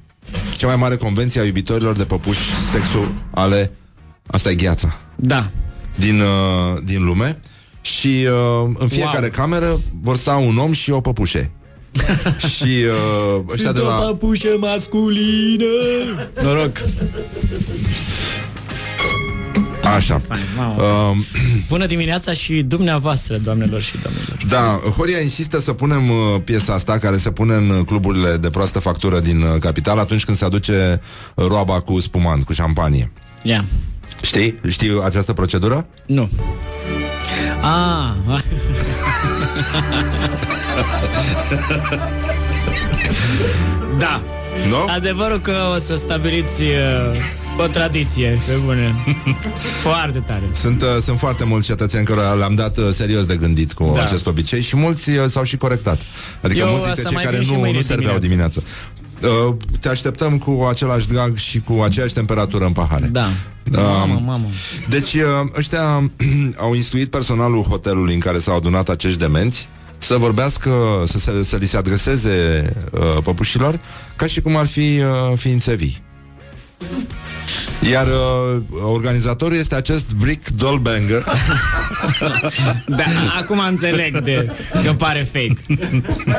[0.57, 2.39] cea mai mare convenție a iubitorilor de păpuși
[2.71, 3.71] sexuale.
[4.27, 5.51] Asta e gheața Da.
[5.99, 7.39] Din, uh, din lume
[7.81, 8.27] și
[8.63, 9.29] uh, în fiecare Wow.
[9.35, 11.51] cameră vor sta un om și o păpușe.
[12.55, 12.63] și
[13.35, 13.91] uh, ăștia de la...
[13.91, 15.65] păpușă masculină.
[16.41, 16.77] Noroc.
[19.95, 20.21] Așa.
[20.27, 20.81] Fain, mamă.
[20.81, 21.17] Uh,
[21.69, 24.37] Bună dimineața și dumneavoastră, doamnelor și domnilor.
[24.47, 28.79] da, Horia insistă să punem uh, piesa asta care se pune în cluburile de proastă
[28.79, 31.01] factură din uh, capital atunci când se aduce
[31.35, 33.11] roaba cu spumant, cu șampanie.
[33.43, 33.65] Ia.
[34.21, 34.59] Știi?
[34.67, 35.85] Știi această procedură?
[36.05, 36.29] Nu.
[37.61, 38.13] Ah.
[43.99, 44.21] da.
[44.69, 44.85] Nu?
[44.95, 47.17] Adevărul că o să stabiliți uh,
[47.63, 48.95] o tradiție, pe bune.
[49.83, 50.43] Foarte tare.
[50.53, 54.03] Sunt, uh, sunt foarte mulți cetățeni care le-am dat uh, serios de gândit cu Da.
[54.03, 55.99] acest obicei și mulți uh, s-au și corectat.
[56.41, 58.17] Adică Eu mulți o dintre să cei mai care vin și nu, mâine nu serveau
[58.17, 58.61] dimineața.
[59.23, 63.07] Uh, te așteptăm cu același drag și cu aceeași temperatură în pahare.
[63.07, 63.25] Da.
[63.77, 64.47] Um, Mamă, mamă.
[64.89, 65.21] Deci uh,
[65.57, 66.11] ăștia
[66.65, 69.67] au instruit personalul hotelului în care s-au adunat acești demenți
[69.97, 73.79] să vorbească, să, se, să li se adreseze uh, păpușilor
[74.15, 76.01] ca și cum ar fi uh, ființe vii.
[77.91, 81.23] Iar uh, organizatorul este acest Brick Dollbanger
[82.87, 83.03] Da,
[83.39, 84.51] acum înțeleg de,
[84.83, 85.81] că pare fake.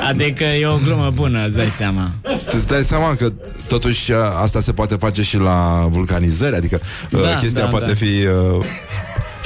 [0.09, 2.11] Adică e o glumă bună, îți dai seama.
[2.53, 3.33] Îți dai seama că
[3.69, 6.81] totuși uh, asta se poate face și la vulcanizări Adică
[7.11, 7.95] uh, Da, chestia da, poate da.
[7.95, 8.65] fi uh,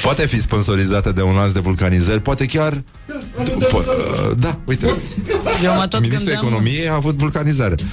[0.03, 2.73] Poate fi sponsorizată de un lanț de vulcanizări Poate chiar
[3.69, 4.87] po- uh, Da, uite
[5.63, 6.45] Eu mă tot Ministrul gândeam...
[6.47, 7.75] Economiei a avut vulcanizare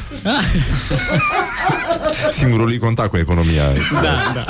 [2.40, 4.46] Singurul lui contact cu economia Da, da.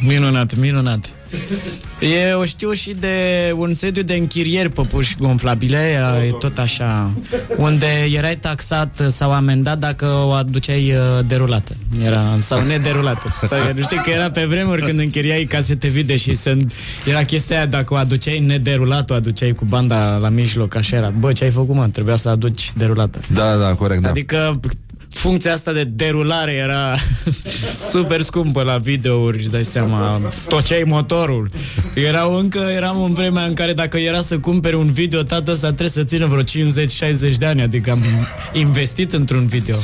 [0.00, 1.04] minunat, minunat.
[2.00, 7.10] Eu știu și de un sediu de închirieri păpuși gonflabile, e tot așa,
[7.56, 11.76] unde erai taxat sau amendat dacă o aduceai uh, derulată.
[12.04, 13.28] Era, sau nederulată.
[13.48, 16.72] Sau, nu știi că era pe vremuri când închiriai casete video și sunt,
[17.08, 21.12] era chestia aia, dacă o aduceai nederulată, o aduceai cu banda la mijloc, așa era.
[21.18, 21.88] Bă, ce ai făcut, mă?
[21.88, 23.20] Trebuia să aduci derulată.
[23.32, 24.60] Da, da, corect, da Adică
[25.16, 26.94] funcția asta de derulare era
[27.92, 31.50] super scumpă la videouri, îți dai seama, toceai motorul.
[31.94, 35.66] Erau încă, eram în vremea în care dacă era să cumperi un video, tată ăsta
[35.66, 38.02] trebuie să țină vreo 50-60 de ani, adică am
[38.52, 39.76] investit într-un video.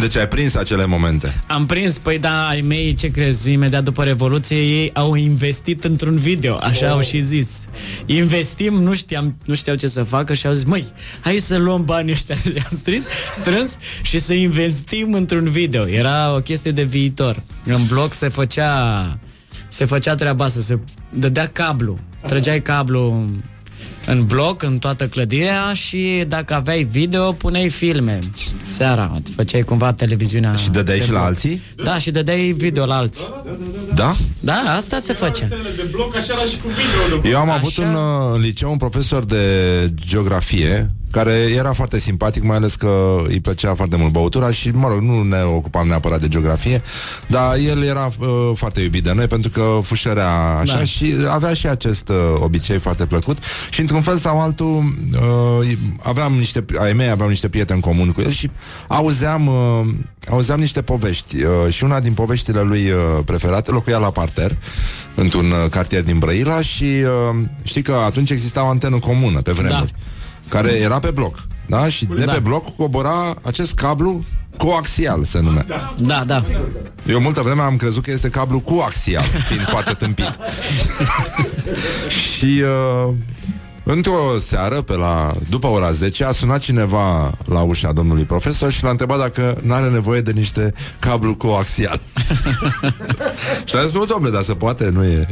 [0.00, 4.04] Deci ai prins acele momente Am prins, păi da, ai mei, ce crezi, imediat după
[4.04, 6.92] Revoluție, ei au investit într-un video, așa oh.
[6.92, 7.66] au și zis.
[8.06, 11.84] Investim, nu știam, nu știau ce să facă și au zis, măi, hai să luăm
[11.84, 15.88] banii ăștia de strâns, strâns și să investim într-un video.
[15.88, 17.36] Era o chestie de viitor.
[17.64, 19.18] În bloc se făcea,
[19.68, 20.78] se făcea treaba asta, se
[21.12, 21.98] dădea cablu.
[22.26, 23.26] Trăgeai cablu
[24.06, 28.18] în bloc, în toată clădirea și dacă aveai video, puneai filme.
[28.62, 30.52] Seara, îți făceai cumva televiziunea.
[30.52, 31.28] Și dădeai pe și la bloc.
[31.28, 31.62] alții?
[31.84, 33.24] Da, și dădeai video la alții.
[33.94, 34.14] Da?
[34.40, 35.46] Da, asta se făcea.
[35.48, 37.30] de bloc, așa era și cu video.
[37.30, 37.88] Eu am avut Așa?
[37.88, 39.36] în, uh, în liceu un profesor de
[40.06, 44.88] geografie care era foarte simpatic, mai ales că îi plăcea foarte mult băutura și, mă
[44.88, 46.82] rog, nu ne ocupam neapărat de geografie,
[47.26, 50.30] dar el era uh, foarte iubit de noi pentru că fușărea
[50.60, 50.84] așa Da.
[50.84, 53.38] și avea și acest uh, obicei foarte plăcut
[53.70, 58.20] și într-un fel sau altul uh, aveam niște, ai mei aveau niște prieteni comuni cu
[58.20, 58.50] el și
[58.88, 59.86] auzeam, uh,
[60.30, 64.56] auzeam niște povești uh, și una din poveștile lui uh, preferate locuia la parter
[65.14, 69.52] într-un uh, cartier din Brăila și uh, știi că atunci exista o antenă comună pe
[69.52, 69.94] vremuri
[70.48, 71.46] care era pe bloc.
[71.66, 71.88] Da?
[71.88, 72.32] Și de Da.
[72.32, 74.24] pe bloc cobora acest cablu
[74.56, 75.66] coaxial, se numea.
[75.98, 76.42] Da, da.
[77.06, 80.38] Eu multă vreme am crezut că este cablu coaxial, fiind foarte tâmpit.
[82.36, 83.14] și uh,
[83.90, 88.84] Într-o seară, pe la, după ora 10, a sunat cineva la ușa domnului profesor și
[88.84, 92.00] l-a întrebat dacă nu are nevoie de niște cablu coaxial.
[93.68, 95.26] și a zis, nu, domnule, dar se poate, nu e...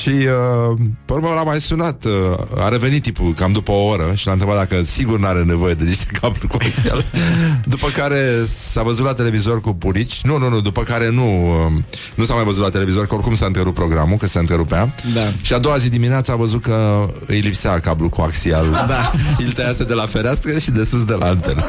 [0.00, 2.04] Și, uh, pe urmă, l-a mai sunat.
[2.04, 5.42] Uh, a revenit tipul cam după o oră și l-a întrebat dacă sigur nu are
[5.42, 7.04] nevoie de niște cablu coaxial.
[7.74, 10.20] după care s-a văzut la televizor cu purici.
[10.22, 11.82] Nu, nu, nu, după care nu, uh,
[12.14, 14.94] nu s-a mai văzut la televizor, că oricum s-a întrerupt programul, că se întrerupea.
[15.14, 15.32] Da.
[15.42, 18.64] Și a doua zi dimineața a văzut că îi lipsea cablu coaxial.
[18.88, 19.10] Da.
[19.38, 21.64] Îl tăiase de la fereastră și de sus de la antenă.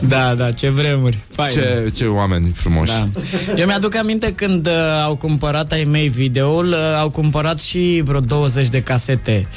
[0.00, 1.18] Da, da, ce vremuri.
[1.30, 1.50] Fain.
[1.52, 2.92] Ce, ce oameni frumoși.
[2.92, 3.08] Da.
[3.56, 4.72] Eu mi-aduc aminte când uh,
[5.04, 9.48] au cumpărat ai mei videoul, uh, au cumpărat și vreo 20 de casete.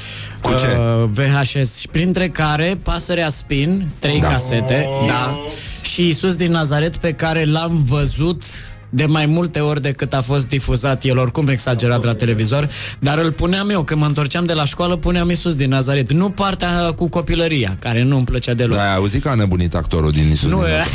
[0.41, 0.78] Cu ce?
[0.80, 4.28] Uh, VHS, și printre care Pasărea Spin, trei Da.
[4.28, 5.38] casete, da.
[5.82, 8.43] Și Isus din Nazaret pe care l-am văzut
[8.90, 12.70] de mai multe ori decât a fost difuzat el, oricum exagerat la televizor,
[13.00, 16.12] dar îl puneam eu, când mă întorceam de la școală, puneam Isus din Nazaret.
[16.12, 18.76] Nu partea cu copilăria, care nu îmi plăcea deloc.
[18.76, 20.90] Da, ai auzit că a nebunit actorul din Isus Nu, din Nazaret?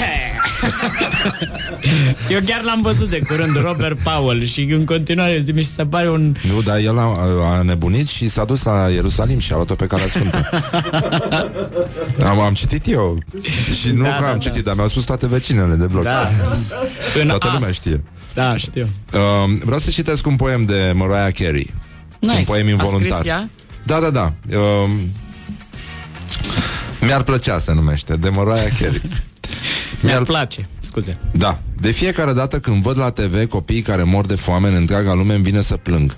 [2.35, 6.35] eu chiar l-am văzut de curând, Robert Powell, și în continuare mi se pare un...
[6.55, 7.17] Nu, dar el a,
[7.59, 10.49] a nebunit și s-a dus la Ierusalim și a luat-o pe calea sfântă.
[12.31, 13.19] am, am citit eu.
[13.81, 14.39] Și nu Da, că da, am da.
[14.39, 16.03] citit, dar mi-au spus toate vecinele de bloc.
[16.03, 16.29] Da.
[17.21, 17.84] În Toată as.
[17.85, 18.03] Lumea știe.
[18.35, 18.89] Da, știu.
[19.13, 21.75] Uh, vreau să citesc un poem de Mariah Carey.
[22.21, 22.37] Nice.
[22.39, 23.11] Un poem A involuntar.
[23.19, 23.49] scris ea?
[23.83, 24.33] Da, da, da.
[24.51, 24.91] Uh,
[27.01, 29.01] mi-ar plăcea se numește, de Mariah Carey.
[30.03, 31.19] Mi-ar place, scuze.
[31.33, 31.59] Da.
[31.81, 35.35] De fiecare dată când văd la TV copii care mor de foame în întreaga lume,
[35.35, 36.17] îmi vine să plâng.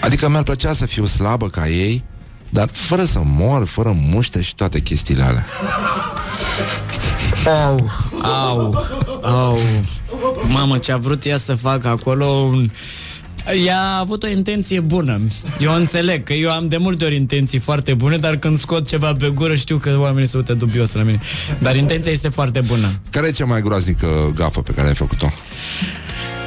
[0.00, 2.04] Adică mi-ar plăcea să fiu slabă ca ei,
[2.50, 5.46] dar fără să mor, fără muște și toate chestiile alea.
[7.66, 7.90] Au,
[8.22, 8.84] au,
[9.22, 9.58] au.
[10.48, 12.70] Mamă, ce a vrut ea să facă acolo un...
[13.64, 15.20] Ea a avut o intenție bună.
[15.60, 19.14] Eu înțeleg că eu am de multe ori intenții foarte bune, dar când scot ceva
[19.14, 21.20] pe gură știu că oamenii se uită dubios la mine.
[21.58, 22.86] Dar intenția este foarte bună.
[23.10, 25.32] Care e cea mai groaznică gafă pe care ai făcut-o?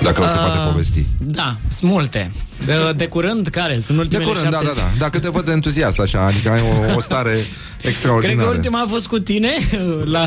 [0.01, 1.05] Dacă o se poate povesti.
[1.17, 2.31] Da, sunt multe.
[2.65, 3.73] De, de curând, care?
[3.73, 4.89] Sunt De ultimele curând, da, șapte da, da.
[4.97, 7.31] Dacă te văd entuziast așa, adică ai o, o stare
[7.81, 8.49] Cred extraordinară.
[8.49, 9.49] că ultima a fost cu tine
[10.03, 10.25] la,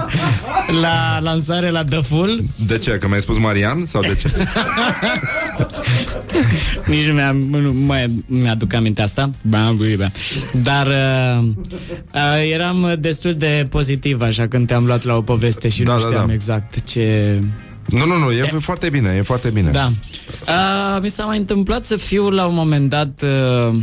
[0.82, 2.42] la lansare la The Full.
[2.66, 2.90] De ce?
[2.90, 3.86] Că mi-ai spus Marian?
[3.86, 4.30] Sau de ce?
[6.86, 9.30] Nici nu mi-am, nu mai mi-aduc aminte asta.
[9.42, 10.10] Ba, bui, ba.
[10.52, 11.44] Dar uh,
[12.14, 16.00] uh, eram destul de pozitiv așa când te-am luat la o poveste și Da, nu
[16.00, 16.32] da, știam da.
[16.32, 17.38] exact ce...
[17.90, 19.70] Nu, nu, nu, e foarte bine, e foarte bine.
[19.70, 19.92] Da.
[20.46, 23.74] Uh, mi s-a mai întâmplat să fiu la un moment dat uh,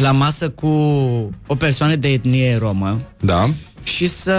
[0.00, 0.66] la masă cu
[1.46, 3.48] o persoană de etnie romă Da?
[3.82, 4.34] și să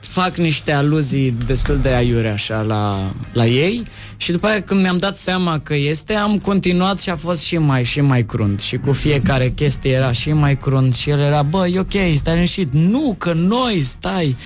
[0.00, 2.96] fac niște aluzii destul de aiure așa la,
[3.32, 3.82] la ei
[4.16, 7.58] și după aia când mi-am dat seama că este, am continuat și a fost și
[7.58, 11.42] mai și mai crunt și cu fiecare chestie era și mai crunt și el era,
[11.42, 14.36] bă, e ok, stai liniștit, nu, că noi, stai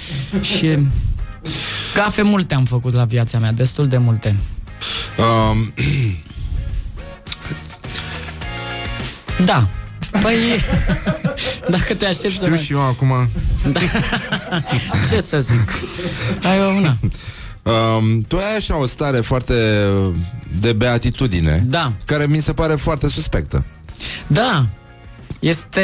[0.40, 0.78] și
[1.96, 4.36] gafe multe am făcut la viața mea, destul de multe.
[5.50, 5.72] Um,
[9.44, 9.68] Da,
[10.22, 10.34] păi
[11.74, 12.44] dacă te aștepți să...
[12.44, 13.28] știu și eu acum
[13.72, 13.80] Da.
[15.10, 15.72] Ce să zic?
[16.42, 16.96] Ai o una.
[17.62, 19.54] um, Tu ai așa o stare foarte
[20.60, 21.92] de beatitudine Da.
[22.04, 23.64] Care mi se pare foarte suspectă
[24.26, 24.66] Da.
[25.38, 25.80] Este...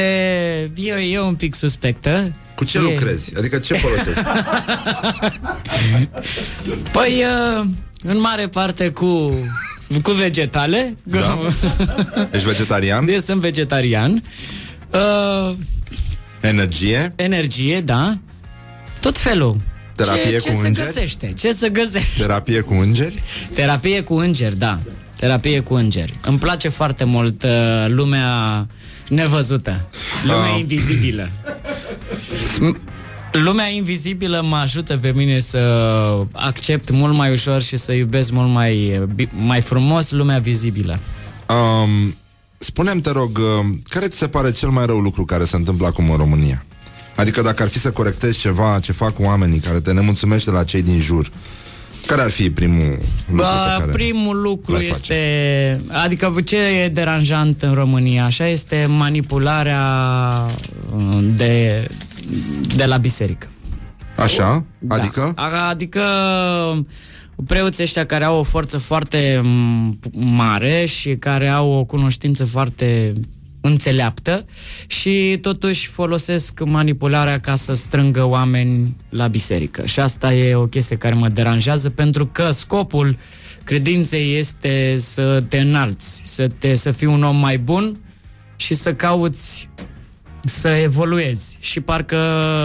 [0.74, 2.34] E, e un pic suspectă.
[2.54, 2.80] Cu ce e...
[2.80, 3.32] lucrezi?
[3.36, 4.20] Adică ce folosești?
[6.92, 7.24] Păi,
[7.58, 7.66] uh,
[8.02, 9.34] în mare parte cu,
[10.02, 10.96] cu vegetale.
[11.02, 11.38] Da?
[12.32, 13.08] Ești vegetarian?
[13.08, 14.22] Eu sunt vegetarian.
[14.90, 15.54] Uh,
[16.40, 17.12] Energie?
[17.16, 18.18] energie, da.
[19.00, 19.56] Tot felul.
[19.96, 20.86] Terapie ce, cu ce se îngeri?
[20.86, 21.32] găsește?
[21.38, 22.20] Ce se găsește?
[22.20, 23.22] Terapie cu îngeri?
[23.54, 24.80] Terapie cu îngeri, da.
[25.16, 26.14] Terapie cu îngeri.
[26.24, 27.50] Îmi place foarte mult uh,
[27.88, 28.66] lumea
[29.14, 29.88] nevăzută.
[30.24, 30.58] Lumea Ah.
[30.58, 31.28] invizibilă.
[32.60, 32.76] M-
[33.46, 35.58] Lumea invizibilă mă ajută pe mine să
[36.32, 40.98] accept mult mai ușor și să iubesc mult mai, bi- mai frumos lumea vizibilă.
[41.48, 42.14] Um,
[42.58, 45.86] Spune-mi, te rog, uh, care ți se pare cel mai rău lucru care se întâmplă
[45.86, 46.64] acum în România?
[47.16, 50.82] Adică dacă ar fi să corectezi ceva ce fac oamenii care te nemulțumește la cei
[50.82, 51.30] din jur,
[52.06, 53.92] care ar fi primul lucru Bă, pe care...
[53.92, 55.80] primul lucru l-ai este...
[55.88, 58.24] Adică ce e deranjant în România?
[58.24, 59.84] Așa este manipularea
[60.96, 61.88] uh, de,
[62.76, 63.46] de la biserică.
[64.16, 64.64] Așa?
[64.88, 65.32] Adică?
[65.36, 65.68] Da.
[65.68, 66.02] Adică
[67.46, 73.12] preoții ăștia care au o forță foarte m, mare și care au o cunoștință foarte
[73.62, 74.44] înțeleaptă
[74.86, 79.86] și totuși folosesc manipularea ca să strângă oameni la biserică.
[79.86, 83.16] Și asta e o chestie care mă deranjează pentru că scopul
[83.64, 87.96] credinței este să te înalți, să, te, să fii un om mai bun
[88.56, 89.68] și să cauți
[90.44, 91.56] să evoluezi.
[91.60, 92.18] Și parcă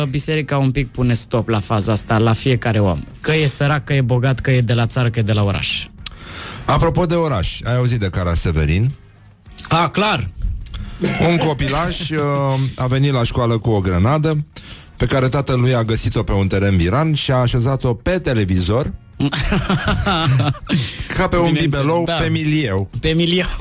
[0.09, 2.99] biserica un pic pune stop la faza asta, la fiecare om.
[3.21, 5.43] Că e sărac, că e bogat, că e de la țară, că e de la
[5.43, 5.87] oraș.
[6.65, 8.89] Apropo de oraș, ai auzit de Cara Severin?
[9.69, 10.29] A, clar.
[11.29, 12.19] Un copilaș uh,
[12.75, 14.43] a venit la școală cu o grenadă
[14.97, 18.93] pe care tatălui a găsit-o pe un teren viran și a așezat-o pe televizor
[21.17, 22.13] ca pe un bibelou da.
[22.13, 22.89] pe milieu.
[22.99, 23.47] Pe milieu.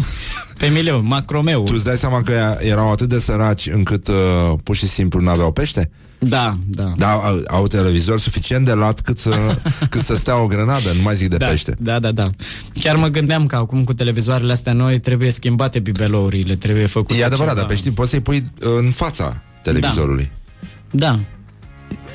[0.59, 1.63] Pe milieu, macromeu.
[1.63, 4.15] Tu îți dai seama că erau atât de săraci încât uh,
[4.63, 5.91] pur și simplu nu aveau pește?
[6.19, 6.93] Da, da.
[6.97, 9.57] Dar au, au televizor suficient de lat cât să,
[9.91, 11.75] cât să stea o grenadă, nu mai zic de da, pește.
[11.79, 12.29] Da, da, da.
[12.75, 17.25] Chiar mă gândeam că acum cu televizoarele astea noi trebuie schimbate bibelourile, trebuie făcut E
[17.25, 20.31] adevărat, dar peștii poți să-i pui uh, în fața televizorului.
[20.91, 21.19] Da.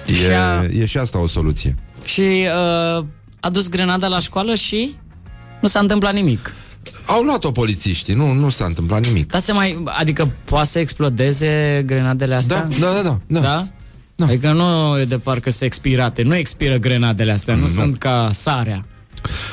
[0.08, 1.76] E, Și a- e și asta o soluție.
[2.04, 2.22] Și
[2.98, 3.06] uh,
[3.40, 4.96] a dus grenada la școală și
[5.62, 6.54] nu s-a întâmplat nimic.
[7.06, 9.28] Au luat-o polițiștii, nu, nu s-a întâmplat nimic.
[9.28, 12.64] Dar se mai, adică poate să explodeze grenadele astea?
[12.64, 13.18] Da, da, da, da.
[13.28, 13.40] da.
[13.40, 13.68] Da?
[14.26, 14.32] Da.
[14.32, 17.68] Adică nu e de parcă se expirate, nu expiră grenadele astea, nu, Nu.
[17.68, 18.86] sunt ca sarea.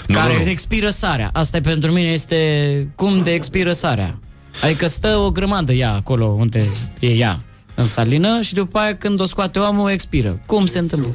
[0.06, 0.48] Nu, care nu, nu.
[0.50, 1.30] expiră sarea.
[1.32, 4.18] Asta e pentru mine este cum de expiră sarea.
[4.62, 7.38] Adică stă o grămadă ea acolo unde e ea
[7.74, 10.40] în salină și după aia când o scoate omul expiră.
[10.46, 11.12] Cum se întâmplă?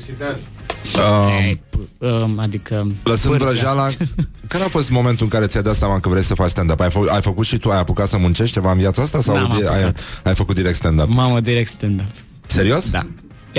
[0.96, 1.60] Um,
[1.98, 3.46] Um, adică Lăsând pârga.
[3.46, 3.88] vrăjeala,
[4.48, 6.80] care a fost momentul în care ți-ai dat seama că vrei să faci stand-up?
[6.80, 9.22] Ai, fă, ai făcut și tu, ai apucat să muncești ceva în viața asta?
[9.22, 10.00] Sau N-am ai, apucat.
[10.24, 11.08] ai făcut direct stand-up?
[11.10, 12.08] Mamă, direct stand-up.
[12.46, 12.90] Serios?
[12.90, 13.06] Da.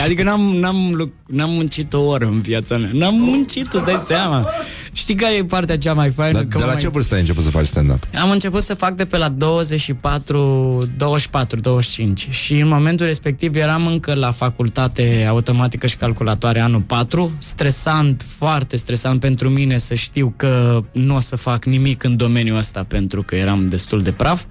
[0.03, 2.91] Adică n-am, n-am, luc- n-am muncit o oră în viața mea.
[2.93, 4.49] N-am muncit, îți dai seama.
[4.93, 6.33] Știi care e partea cea mai faină?
[6.33, 6.83] Dar Că de mă la mai...
[6.83, 8.03] ce vârstă ai început să faci stand-up?
[8.21, 13.87] Am început să fac de pe la 24, 24, 25 și în momentul respectiv eram
[13.87, 20.35] încă la facultate automatică și calculatoare anul 4, stresant, foarte stresant pentru mine să știu
[20.37, 24.43] că nu o să fac nimic în domeniul ăsta pentru că eram destul de praf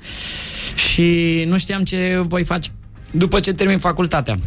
[0.91, 2.69] și nu știam ce voi face
[3.11, 4.37] după ce termin facultatea.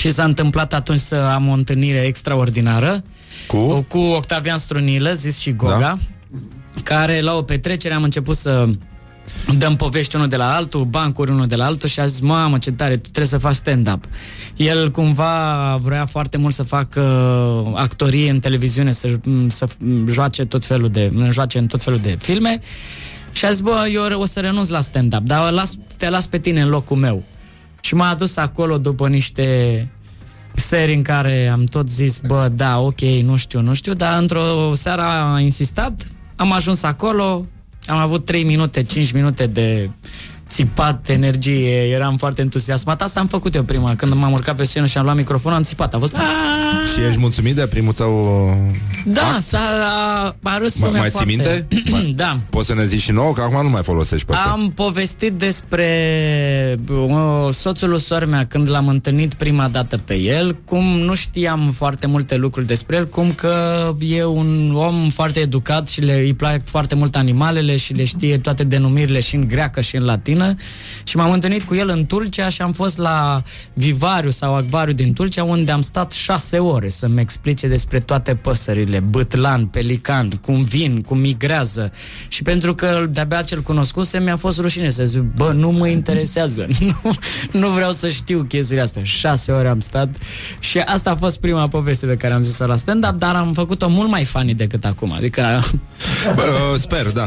[0.00, 3.04] Și s-a întâmplat atunci să am o întâlnire extraordinară
[3.46, 3.84] Cu?
[3.88, 5.96] cu Octavian Strunilă, zis și Goga, Da.
[6.82, 8.68] care la o petrecere am început să
[9.58, 12.58] dăm povești unul de la altul, bancuri unul de la altul și a zis, mamă,
[12.58, 14.04] ce tare, tu trebuie să faci stand-up.
[14.56, 17.00] El cumva vrea foarte mult să facă
[17.74, 19.08] actorie în televiziune, să,
[19.46, 19.66] să
[20.06, 22.60] joace tot felul de, joace în tot felul de filme
[23.32, 26.38] și a zis, bă, eu o să renunț la stand-up, dar las, te las pe
[26.38, 27.22] tine în locul meu.
[27.80, 29.88] Și m-a adus acolo după niște
[30.54, 34.74] serii în care am tot zis, bă, da, ok, nu știu, nu știu, dar într-o
[34.74, 36.06] seară a insistat,
[36.36, 37.46] am ajuns acolo,
[37.86, 39.90] am avut 3 minute, 5 minute de
[40.50, 43.02] țipat, energie, eram foarte entuziasmat.
[43.02, 45.62] Asta am făcut eu prima, când m-am urcat pe scenă și am luat microfonul, am
[45.64, 46.14] țipat, a fost...
[46.16, 48.10] "Aaaa!" Și ești mulțumit de primul tău...
[49.04, 51.66] Da, s-a a, a râs Mai- lumea mai ții foarte...
[51.92, 52.12] minte?
[52.22, 52.38] da.
[52.50, 54.48] Poți să ne zici și nouă, că acum nu mai folosești pe asta.
[54.50, 55.88] Am povestit despre
[56.90, 61.70] uh, soțul lui sora mea când l-am întâlnit prima dată pe el, cum nu știam
[61.76, 63.54] foarte multe lucruri despre el, cum că
[63.98, 68.38] e un om foarte educat și le, îi plac foarte mult animalele și le știe
[68.38, 70.39] toate denumirile și în greacă și în latină
[71.04, 75.12] și m-am întâlnit cu el în Tulcea și am fost la Vivariu sau Acvariu din
[75.12, 81.02] Tulcea unde am stat șase ore să-mi explice despre toate păsările, bătlan, pelican, cum vin,
[81.02, 81.92] cum migrează
[82.28, 86.66] și pentru că de-abia cel cunoscuse mi-a fost rușine să zic, bă, nu mă interesează,
[87.02, 87.10] nu,
[87.52, 89.02] nu vreau să știu chestiile astea.
[89.02, 90.08] Șase ore am stat
[90.58, 93.88] și asta a fost prima poveste pe care am zis-o la stand-up, dar am făcut-o
[93.88, 95.12] mult mai funny decât acum.
[95.12, 95.64] Adică
[96.34, 97.26] Bă, sper, da.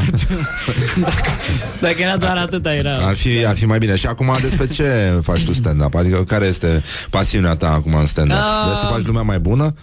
[1.81, 3.02] dacă era doar atâta era...
[3.03, 3.95] Ar fi, ar fi mai bine.
[3.95, 4.83] Și acum despre ce
[5.27, 5.95] faci tu stand-up?
[5.95, 8.37] Adică care este pasiunea ta acum în stand-up?
[8.37, 8.65] Ah.
[8.65, 9.73] Vrei să faci lumea mai bună?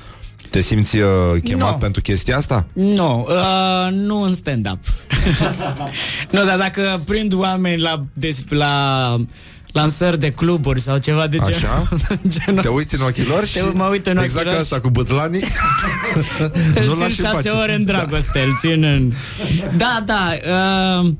[0.50, 1.04] Te simți uh,
[1.44, 1.76] chemat No.
[1.76, 2.66] pentru chestia asta?
[2.72, 4.78] Nu, uh, nu în stand-up.
[6.30, 9.16] nu, dar dacă prind oameni la, des, la
[9.72, 11.88] lansări de cluburi sau ceva de genul, Așa?
[12.28, 14.60] genul Te uiți în ochii lor și Te- mă uit în ochii exact lor ca
[14.60, 15.44] asta și- cu bătlanii
[16.74, 17.48] Îl Nu țin l-aș și șase face.
[17.48, 19.12] ore în dragoste, îl țin în...
[19.76, 20.30] Da, da,
[21.00, 21.12] uh,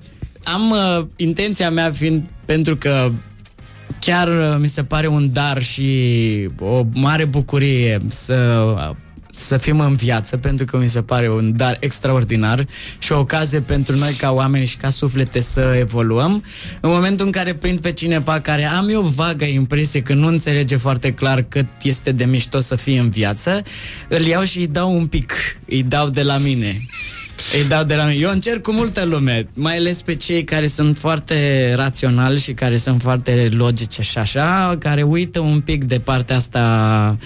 [0.53, 3.11] am uh, intenția mea fiind pentru că
[4.01, 8.75] chiar uh, mi se pare un dar și o mare bucurie să
[9.33, 12.67] să fim în viață, pentru că mi se pare un dar extraordinar
[12.99, 16.45] și o ocazie pentru noi ca oameni și ca suflete să evoluăm.
[16.81, 20.77] În momentul în care prind pe cineva care am eu vagă impresie că nu înțelege
[20.77, 23.63] foarte clar cât este de mișto să fie în viață,
[24.09, 25.33] îl iau și îi dau un pic,
[25.67, 26.81] îi dau de la mine.
[27.55, 28.19] Îi dau de la mine.
[28.21, 32.77] Eu încerc cu multă lume, mai ales pe cei care sunt foarte raționali și care
[32.77, 37.17] sunt foarte logice și așa, care uită un pic de partea asta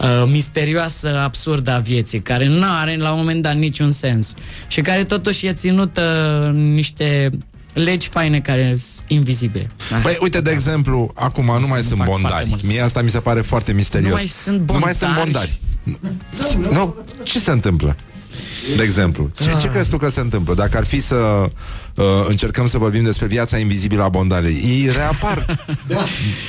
[0.00, 4.34] uh, misterioasă, absurdă a vieții, care nu are la un moment dat niciun sens
[4.68, 7.30] și care totuși e ținută în niște
[7.72, 9.70] legi faine care sunt invizibile.
[10.02, 12.46] Păi, uite, de exemplu, acum nu mai nu sunt fac foarte bondari.
[12.48, 12.66] mulți.
[12.66, 14.10] Mie asta mi se pare foarte misterios.
[14.10, 15.58] Nu mai sunt Nu mai sunt bondari?
[15.84, 16.74] bondari.
[16.74, 17.96] Nu, ce se întâmplă?
[18.76, 20.54] De exemplu, ce, ce crezi tu că se întâmplă?
[20.54, 21.14] Dacă ar fi să
[21.94, 25.44] uh, încercăm să vorbim despre viața invizibilă a bondarei, ei reapar.
[25.88, 26.04] da.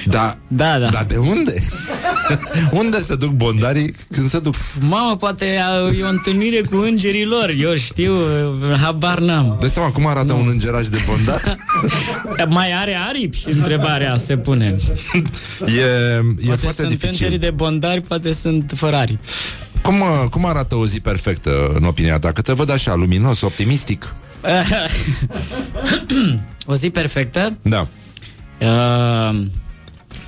[0.07, 0.89] Da, Da, da.
[0.89, 1.63] Dar de unde?
[2.81, 4.53] unde se duc bondarii când se duc?
[4.79, 5.45] Mamă, poate
[5.99, 8.13] e o întâlnire cu îngerii lor, eu știu,
[8.81, 9.57] habar n-am.
[9.61, 11.55] De seama cum arată un îngeraj de bondar?
[12.47, 13.43] Mai are aripi?
[13.51, 14.75] Întrebarea se pune.
[15.65, 17.09] e, e Poate foarte sunt dificil.
[17.11, 19.27] îngerii de bondari, poate sunt fără aripi.
[19.81, 22.31] Cum, uh, cum arată o zi perfectă în opinia ta?
[22.31, 24.13] Că te văd așa, luminos, optimistic.
[26.65, 27.57] o zi perfectă.
[27.61, 27.87] Da.
[28.59, 29.41] Uh,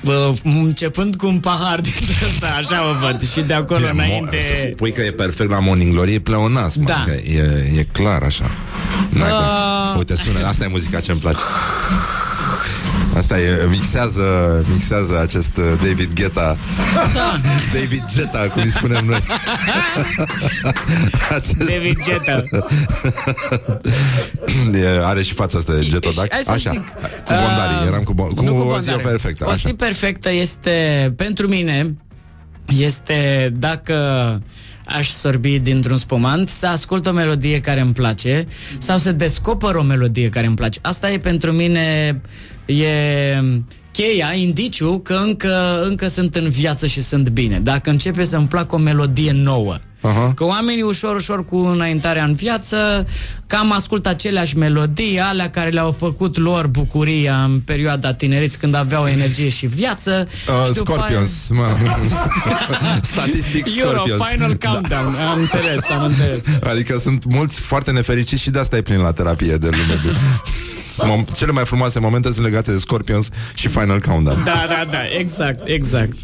[0.04, 1.91] bă, începând cu un pahar din
[2.26, 4.38] ăsta, așa mă văd Și de acolo E mo- Să înainte
[4.76, 6.95] spui că e perfect la Morning Glory E pleonasm Da.
[6.95, 8.51] adică e, e clar așa
[9.10, 9.38] N-ai cum.
[9.38, 9.97] Ah.
[9.97, 11.39] Uite, sună, asta e muzica ce-mi place
[13.18, 14.24] Asta e, mixează,
[14.72, 16.58] mixează acest uh, David Guetta
[17.14, 17.39] Da.
[17.74, 19.24] David Geta, cum îi spunem noi
[21.38, 22.44] acest, David Jetta
[24.80, 26.88] e, Are și fața asta de Getodac Hai să Așa, zic,
[27.24, 29.02] cu bondarii uh, Eram cu, bon- cu, nu o zi bondare.
[29.02, 29.58] perfectă O așa.
[29.70, 31.96] zi perfectă este Pentru mine
[32.78, 33.98] Este dacă
[34.86, 39.84] aș sorbi dintr-un spumant, să ascult o melodie care îmi place sau să descoper o
[39.84, 40.79] melodie care îmi place.
[40.81, 42.21] Asta e pentru mine
[42.65, 42.84] e
[43.91, 47.59] cheia, indiciu că încă, încă sunt în viață și sunt bine.
[47.59, 49.75] Dacă începe să-mi placă o melodie nouă.
[50.04, 50.32] Aha.
[50.36, 53.08] Că oamenii ușor, ușor cu înaintarea în viață
[53.47, 59.06] cam ascultă aceleași melodii, alea care le-au făcut lor bucuria în perioada tinereți când aveau
[59.06, 60.28] energie și viață.
[60.47, 61.78] Uh, și după Scorpions, mă.
[63.14, 63.76] Statistic Aia...
[63.78, 64.30] Euro, Scorpions.
[64.32, 65.16] final countdown.
[65.32, 66.43] Am înțeles, am înțeles.
[66.72, 70.01] Adică sunt mulți foarte nefericiți și de asta e plin la terapie de lume.
[70.98, 74.44] Mom- cele mai frumoase momente sunt legate de Scorpions și Final Countdown.
[74.44, 76.18] Da, da, da, exact, exact.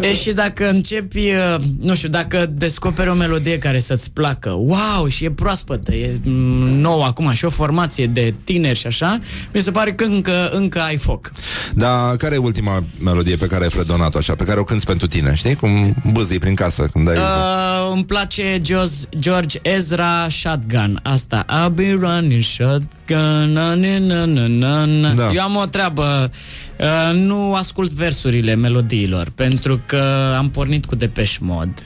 [0.00, 5.08] E și dacă începi, uh, nu știu, dacă descoperi o melodie care să-ți placă, wow,
[5.08, 9.18] și e proaspătă, e mm, nouă acum și o formație de tineri și așa,
[9.52, 11.30] mi se pare că încă, încă ai foc.
[11.74, 15.06] Dar care e ultima melodie pe care ai fredonat-o așa, pe care o cânti pentru
[15.06, 15.54] tine, știi?
[15.54, 17.16] Cum bâzii prin casă când ai...
[17.16, 24.24] Uh, îmi place Jos, George Ezra Shotgun Asta I'll be running shotgun na, na, na,
[24.24, 25.12] na, na, na.
[25.12, 25.30] Da.
[25.32, 26.30] Eu am o treabă
[26.78, 31.82] uh, Nu ascult versurile melodiilor Pentru că am pornit cu Depeche Mode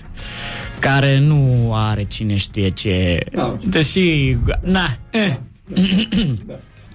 [0.79, 3.19] Care nu are cine știe ce
[3.65, 5.35] Deși Na eh.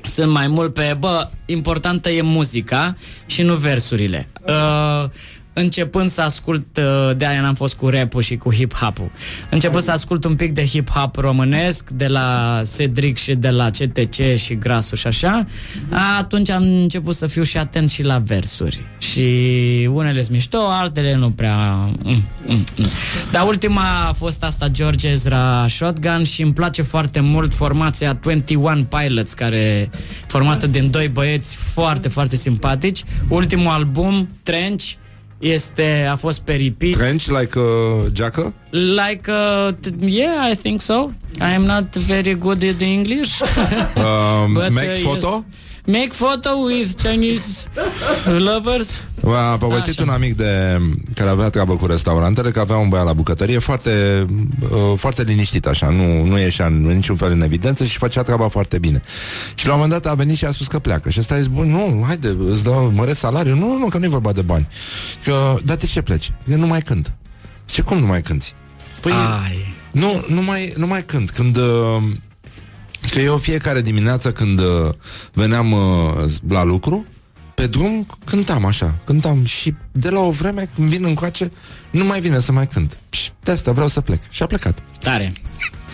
[0.06, 2.96] Sunt mai mult pe, bă, importantă e muzica
[3.26, 4.28] și nu versurile.
[4.48, 5.10] Uh,
[5.54, 9.12] începând să ascult, uh, de aia n-am fost cu rap și cu hip-hop-ul,
[9.50, 14.36] începând să ascult un pic de hip-hop românesc, de la Cedric și de la CTC
[14.36, 15.46] și Grasu și așa,
[16.18, 18.82] atunci am început să fiu și atent și la versuri.
[18.98, 19.30] Și
[19.92, 21.56] unele sunt mișto, altele nu prea...
[22.04, 22.88] Mm, mm, mm.
[23.32, 28.84] Dar ultima a fost asta George Ezra Shotgun și îmi place foarte mult formația 21
[28.84, 29.90] Pilots, care
[30.28, 33.04] formată din doi băieți foarte, foarte simpatici.
[33.28, 34.84] Ultimul album, Trench,
[35.44, 36.96] este, a fost pe repeat.
[36.96, 37.66] Trench, like uh,
[38.14, 38.54] Jacker?
[38.72, 41.12] Like, uh, t- yeah, I think so.
[41.40, 43.42] I am not very good at English.
[43.42, 45.46] Um, But, make uh, photo?
[45.46, 45.73] yes.
[45.86, 47.68] Make photo with Chinese
[48.38, 49.02] lovers.
[49.24, 50.04] A povestit Așa.
[50.04, 50.78] un amic de
[51.16, 54.26] care avea treabă cu restaurantele, că avea un băiat la bucătărie foarte,
[54.72, 58.48] uh, foarte liniștit așa, nu, nu ieșea în niciun fel în evidență și făcea treaba
[58.48, 59.02] foarte bine.
[59.56, 61.10] Și la un moment dat a venit și a spus că pleacă.
[61.10, 63.58] Și ăsta a zis, bun, nu, haide, îți dau măresc salariul.
[63.58, 64.68] Nu, nu, nu, că nu e vorba de bani.
[65.24, 66.32] Că, dar de ce pleci?
[66.46, 67.14] Eu nu mai cânt.
[67.66, 68.54] Ce cum nu mai cânti?
[69.02, 69.76] Păi, Ai.
[69.92, 71.32] nu, nu mai, nu mai cânt.
[71.32, 71.58] Când...
[71.58, 72.04] Uh,
[73.12, 74.66] Că eu fiecare dimineață când uh,
[75.34, 75.80] veneam uh,
[76.50, 77.06] la lucru,
[77.56, 81.52] pe drum cântam așa, cântam și de la o vreme când vin încoace,
[81.92, 82.98] nu mai vine să mai cânt.
[83.10, 84.22] Și de asta vreau să plec.
[84.30, 84.84] Și a plecat.
[85.00, 85.34] Tare.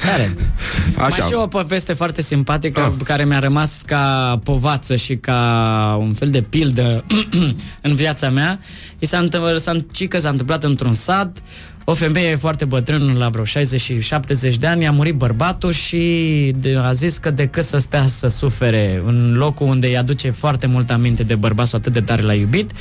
[0.05, 0.35] Tare.
[0.97, 1.25] Mai Așa.
[1.25, 3.03] și o poveste foarte simpatică Ah.
[3.03, 7.03] care mi-a rămas ca povață și ca un fel de pildă
[7.81, 8.59] în viața mea.
[8.99, 11.37] I s-a întâmplat, s-a, cică s-a întâmplat într-un sat,
[11.89, 16.53] o femeie foarte bătrână, la vreo 60 și 70 de ani, i-a murit bărbatul și
[16.59, 20.67] de, a zis că decât să stea să sufere în locul unde îi aduce foarte
[20.67, 22.71] mult aminte de bărbatul atât de tare l-a iubit,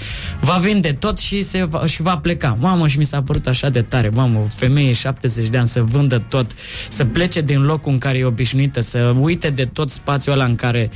[0.41, 2.57] va vinde tot și, se va, și va pleca.
[2.61, 5.83] Mamă, și mi s-a părut așa de tare, mamă, o femeie 70 de ani să
[5.83, 6.51] vândă tot,
[6.89, 10.55] să plece din locul în care e obișnuită, să uite de tot spațiul ăla în
[10.55, 10.91] care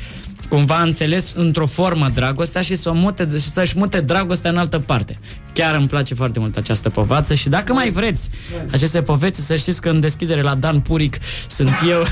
[0.53, 4.57] cumva a înțeles într-o formă dragostea și să o mute, și să-și mute dragostea în
[4.57, 5.19] altă parte.
[5.53, 8.31] Chiar îmi place foarte mult această povață și dacă mai vreți
[8.73, 12.03] aceste poveți, să știți că în deschidere la Dan Puric sunt eu.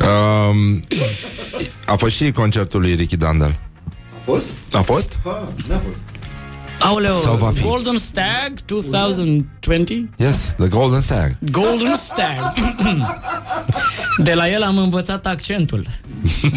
[0.00, 0.84] Um,
[1.86, 3.58] a fost și concertul lui Ricky Dandel.
[4.16, 4.56] A fost?
[4.72, 5.18] A fost?
[5.24, 6.15] Ha, n-a fost.
[6.78, 7.62] Aoleu, Sau va fi?
[7.62, 10.08] Golden Stag 2020?
[10.16, 11.36] Yes, The Golden Stag.
[11.50, 12.52] Golden Stag.
[14.18, 15.86] De la el am învățat accentul.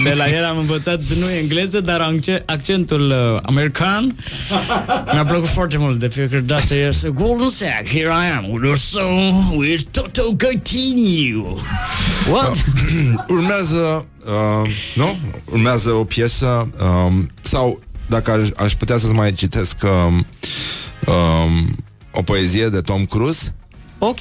[0.03, 4.15] De la el am învățat nu engleză, dar acce- accentul uh, american.
[5.13, 6.75] Mi-a plăcut foarte mult de fiecare dată.
[6.75, 11.57] Este Golden Stag, here I am with your song, with Toto Coutinho.
[12.31, 12.55] What?
[13.37, 15.17] Urmează, uh, nu?
[15.51, 16.69] Urmează o piesă
[17.05, 17.79] um, sau
[18.09, 20.25] dacă aș, aș putea să-ți mai citesc um,
[21.13, 21.75] um,
[22.11, 23.53] o poezie de Tom Cruise
[23.99, 24.19] Ok.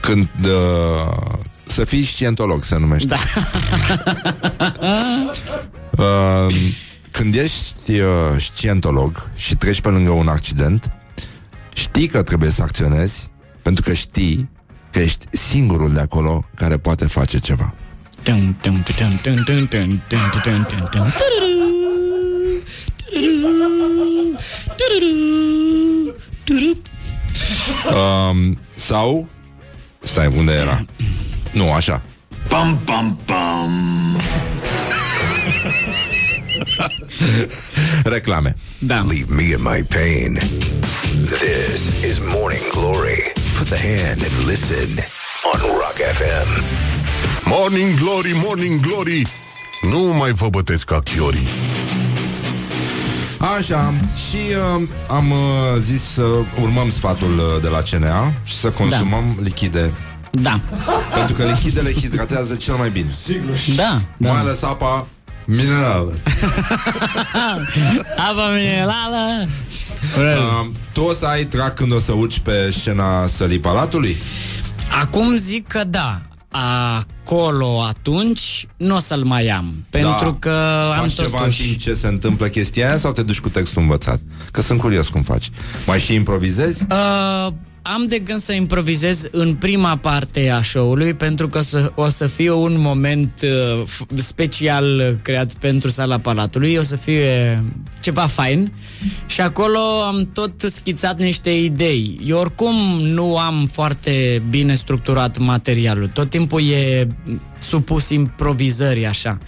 [0.00, 1.16] când uh,
[1.66, 3.14] să fii scientolog se numește.
[3.14, 3.18] Da.
[5.90, 6.54] Uh,
[7.10, 8.08] când ești uh,
[8.38, 10.90] scientolog și treci pe lângă un accident,
[11.72, 13.26] știi că trebuie să acționezi
[13.62, 14.48] pentru că știi
[14.92, 17.74] că ești singurul de acolo care poate face ceva.
[18.22, 21.12] Dun, dun, dun, dun, dun, dun, dun, dun, dun, dun, dun.
[27.94, 29.28] Um, sau
[30.02, 30.84] Stai, unde era?
[31.52, 32.02] Nu, așa
[32.48, 34.16] Pam, pam, pam.
[38.04, 39.04] Reclame Da.
[39.08, 40.38] Leave me in my pain.
[41.24, 43.32] This is Morning Glory.
[43.58, 44.88] Put the hand and listen
[45.52, 46.62] on Rock FM.
[47.44, 49.26] Morning Glory, Morning Glory.
[49.90, 51.48] Nu mai vă bătesc ca chiorii.
[53.58, 53.94] Așa,
[54.28, 54.36] și
[54.80, 55.38] uh, am uh,
[55.80, 56.22] zis să
[56.60, 59.42] urmăm sfatul uh, de la CNA și să consumăm da.
[59.42, 59.92] lichide
[60.30, 60.60] Da.
[61.14, 63.10] Pentru că lichidele hidratează cel mai bine
[63.76, 64.00] Da.
[64.16, 64.30] da.
[64.32, 65.06] Mai ales apa
[65.44, 66.12] minerală
[68.30, 69.46] Apa minerală.
[70.16, 74.16] uh, Tu o să ai trac când o să urci pe scena sălii palatului?
[75.02, 76.20] Acum zic că da.
[76.56, 79.74] Acolo atunci nu o să-l mai am.
[79.90, 80.36] Pentru da.
[80.38, 81.76] că am faci ceva în timp totuși...
[81.76, 84.20] ce se întâmplă chestia aia sau te duci cu textul învățat?
[84.52, 85.50] Că sunt curios cum faci.
[85.86, 86.86] Mai și improvizezi?
[86.90, 87.52] Uh,
[87.94, 92.26] am de gând să improvizez în prima parte a show-ului pentru că să, o să
[92.26, 97.64] fie un moment uh, f- special uh, creat pentru sala Palatului, o să fie
[98.00, 98.72] ceva fain
[99.26, 102.20] și acolo am tot schițat niște idei.
[102.24, 107.06] Eu oricum nu am foarte bine structurat materialul, tot timpul e
[107.58, 109.38] supus improvizării așa.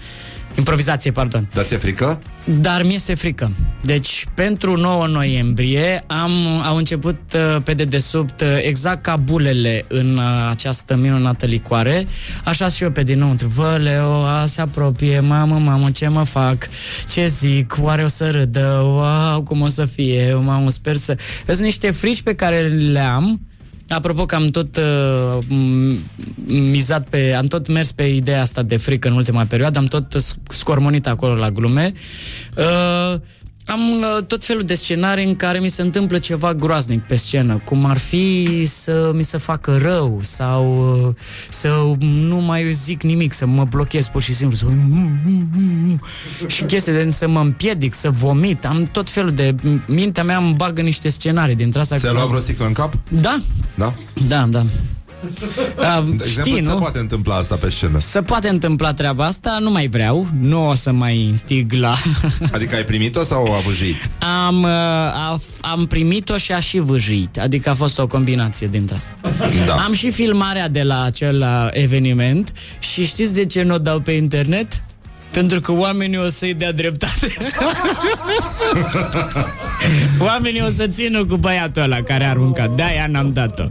[0.58, 1.48] Improvizație, pardon.
[1.52, 2.22] Dar ți-e frică?
[2.44, 3.52] Dar mi se frică.
[3.82, 6.30] Deci, pentru 9 noiembrie am,
[6.64, 12.06] au început uh, pe dedesubt uh, exact ca bulele în uh, această minunată licoare.
[12.44, 13.48] Așa și eu pe dinăuntru.
[13.48, 16.68] Vă, Leo, a, se apropie, mamă, mamă, ce mă fac?
[17.08, 17.76] Ce zic?
[17.80, 18.80] Oare o să râdă?
[18.82, 20.34] Wow, cum o să fie?
[20.34, 21.16] Mamă, sper să...
[21.46, 23.40] Sunt niște frici pe care le am
[23.88, 25.98] Apropo că am tot uh, m-
[26.46, 30.14] mizat pe, am tot mers pe ideea asta de frică în ultima perioadă, am tot
[30.14, 31.92] uh, scormonit acolo la glume.
[32.56, 33.20] Uh,
[33.68, 37.60] am uh, tot felul de scenarii în care mi se întâmplă ceva groaznic pe scenă,
[37.64, 41.14] cum ar fi să mi se facă rău sau uh,
[41.48, 41.68] să
[42.00, 44.66] nu mai zic nimic, să mă blochez pur și simplu, să
[46.46, 48.64] și chestii de să mă împiedic, să vomit.
[48.64, 49.54] Am tot felul de...
[49.86, 51.96] Mintea mea îmi bagă niște scenarii dintre asta.
[51.96, 52.94] Ți-a luat vreo sticlă în cap?
[53.08, 53.38] Da,
[53.74, 53.94] Da?
[54.28, 54.64] da, da.
[55.76, 56.78] Da, De exemplu, știi, se nu?
[56.78, 60.74] poate întâmpla asta pe scenă Se poate întâmpla treaba asta, nu mai vreau, nu o
[60.74, 61.94] să mai instig la...
[62.54, 64.10] Adică ai primit-o sau a văjuit?
[64.46, 68.94] am, uh, a, am primit-o și a și vâjuit, adică a fost o combinație dintre
[68.96, 69.12] asta.
[69.66, 69.74] Da.
[69.74, 74.00] Am și filmarea de la acel uh, eveniment și știți de ce nu o dau
[74.00, 74.82] pe internet?
[75.30, 77.32] Pentru că oamenii o să-i dea dreptate.
[80.28, 82.74] oamenii o să țină cu băiatul ăla care a aruncat.
[82.74, 83.62] De-aia n-am dat-o.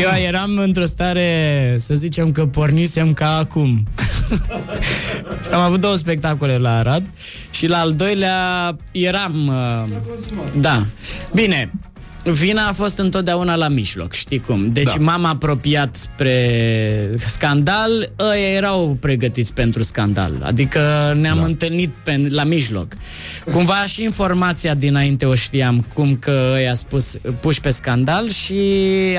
[0.00, 3.86] Eu eram într-o stare, să zicem că pornisem ca acum.
[5.52, 7.06] Am avut două spectacole la Arad
[7.50, 9.46] și la al doilea eram...
[9.46, 9.84] Uh,
[10.60, 10.82] da.
[11.34, 11.72] Bine,
[12.24, 14.72] Vina a fost întotdeauna la mijloc, știi cum?
[14.72, 14.94] Deci Da.
[14.96, 15.02] da.
[15.02, 20.32] m-am apropiat spre scandal, ăia erau pregătiți pentru scandal.
[20.42, 21.44] Adică ne-am da.
[21.44, 22.92] întâlnit pe, la mijloc.
[23.52, 28.60] Cumva și informația dinainte o știam, cum că i-a spus puși pe scandal și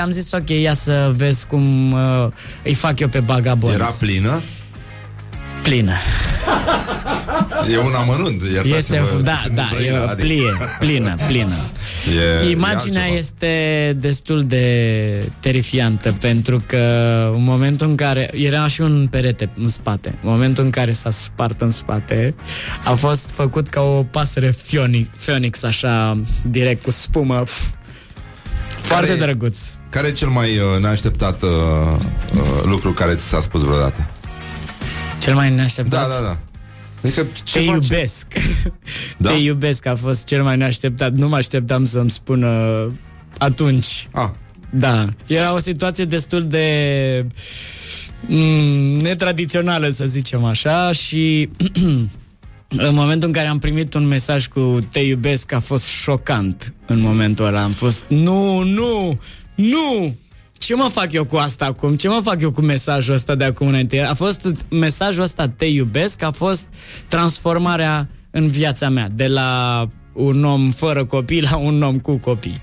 [0.02, 2.28] am zis ok, ia să vezi cum uh,
[2.64, 3.76] îi fac eu pe bagabonzi.
[3.76, 4.42] Era plină?
[5.64, 5.94] plină.
[7.72, 11.54] E un amănunt Este, iertați-mă, da, sunt da, în Brăila, e adică- plie, plină, plină.
[12.44, 13.18] E- Imaginea e altceva.
[13.18, 16.78] este destul de terifiantă pentru că
[17.36, 21.10] în momentul în care era și un perete în spate, în momentul în care s-a
[21.10, 22.34] spart în spate,
[22.84, 26.18] a fost făcut ca o pasăre phoenix, phoenix așa
[26.50, 27.40] direct cu spumă.
[27.42, 27.62] Pf,
[28.78, 29.60] Foarte Care- drăguț.
[29.90, 31.50] Care e cel mai uh, neașteptat uh,
[32.36, 34.06] uh, lucru care ți s-a spus vreodată?
[35.20, 36.10] Cel mai Da, neașteptat.
[36.10, 36.38] da, da.
[37.04, 37.74] Adică ce Te faci?
[37.76, 38.28] iubesc.
[39.18, 39.30] Da?
[39.30, 41.14] Te iubesc a fost cel mai neașteptat.
[41.14, 42.48] Nu mă așteptam să-mi spună
[43.38, 44.08] atunci.
[44.12, 44.30] Ah,
[44.70, 45.06] Da.
[45.28, 47.26] Era o situație destul de
[48.28, 51.50] mm, netradițională, să zicem așa, și
[52.88, 57.00] în momentul în care am primit un mesaj cu te iubesc a fost șocant în
[57.00, 57.64] momentul ăla.
[57.64, 59.20] Am fost, nu, nu,
[59.56, 60.16] nu!
[60.66, 61.96] Ce mă fac eu cu asta acum?
[61.96, 64.00] Ce mă fac eu cu mesajul ăsta de acum înainte?
[64.00, 66.66] A fost mesajul ăsta te iubesc, a fost
[67.08, 72.62] transformarea în viața mea, de la un om fără copii la un om cu copii.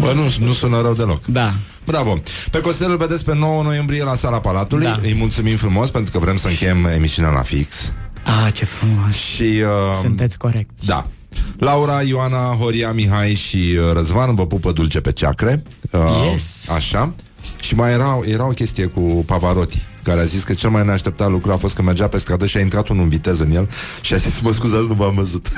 [0.00, 1.24] bă, nu, nu sună rău deloc.
[1.24, 1.52] Da.
[1.86, 2.22] Bravo!
[2.50, 4.84] Pe Costel îl vedeți pe 9 noiembrie la Sala Palatului.
[4.84, 4.98] Da.
[5.02, 7.92] Îi mulțumim frumos pentru că vrem să încheiem emisiunea la fix.
[8.24, 9.14] Ah, ce frumos.
[9.14, 9.42] Și...
[9.42, 10.86] Uh, Sunteți corecți.
[10.86, 11.06] Da.
[11.58, 15.62] Laura, Ioana, Horia, Mihai și uh, Răzvan vă pupă dulce pe ceacre.
[15.90, 16.00] Uh,
[16.30, 16.68] Yes.
[16.68, 17.14] Așa.
[17.64, 21.30] Și mai era, era o chestie cu Pavarotti care a zis că cel mai neașteptat
[21.30, 23.68] lucru a fost că mergea pe stradă și a intrat unul în viteză în el
[24.00, 25.46] și a zis, mă scuzați, nu v-am văzut.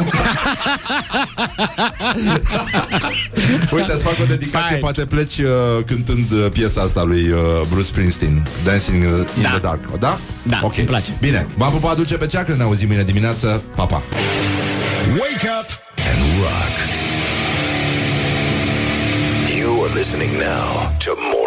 [3.74, 4.78] Uite, îți fac o dedicație, Fine.
[4.78, 5.48] poate pleci uh,
[5.86, 7.38] cântând uh, piesa asta lui uh,
[7.68, 9.48] Bruce Springsteen, Dancing in the, in Da.
[9.48, 9.98] the Dark.
[9.98, 10.18] Da?
[10.42, 10.76] Da, Ok.
[10.76, 11.16] îmi place.
[11.20, 13.62] Bine, v-am pupat dulce pe ceacră, ne auzim mâine dimineață.
[13.74, 14.02] Pa, pa!
[15.10, 15.68] Wake up
[16.10, 16.74] and rock.
[19.58, 20.68] You are listening now
[21.04, 21.45] to more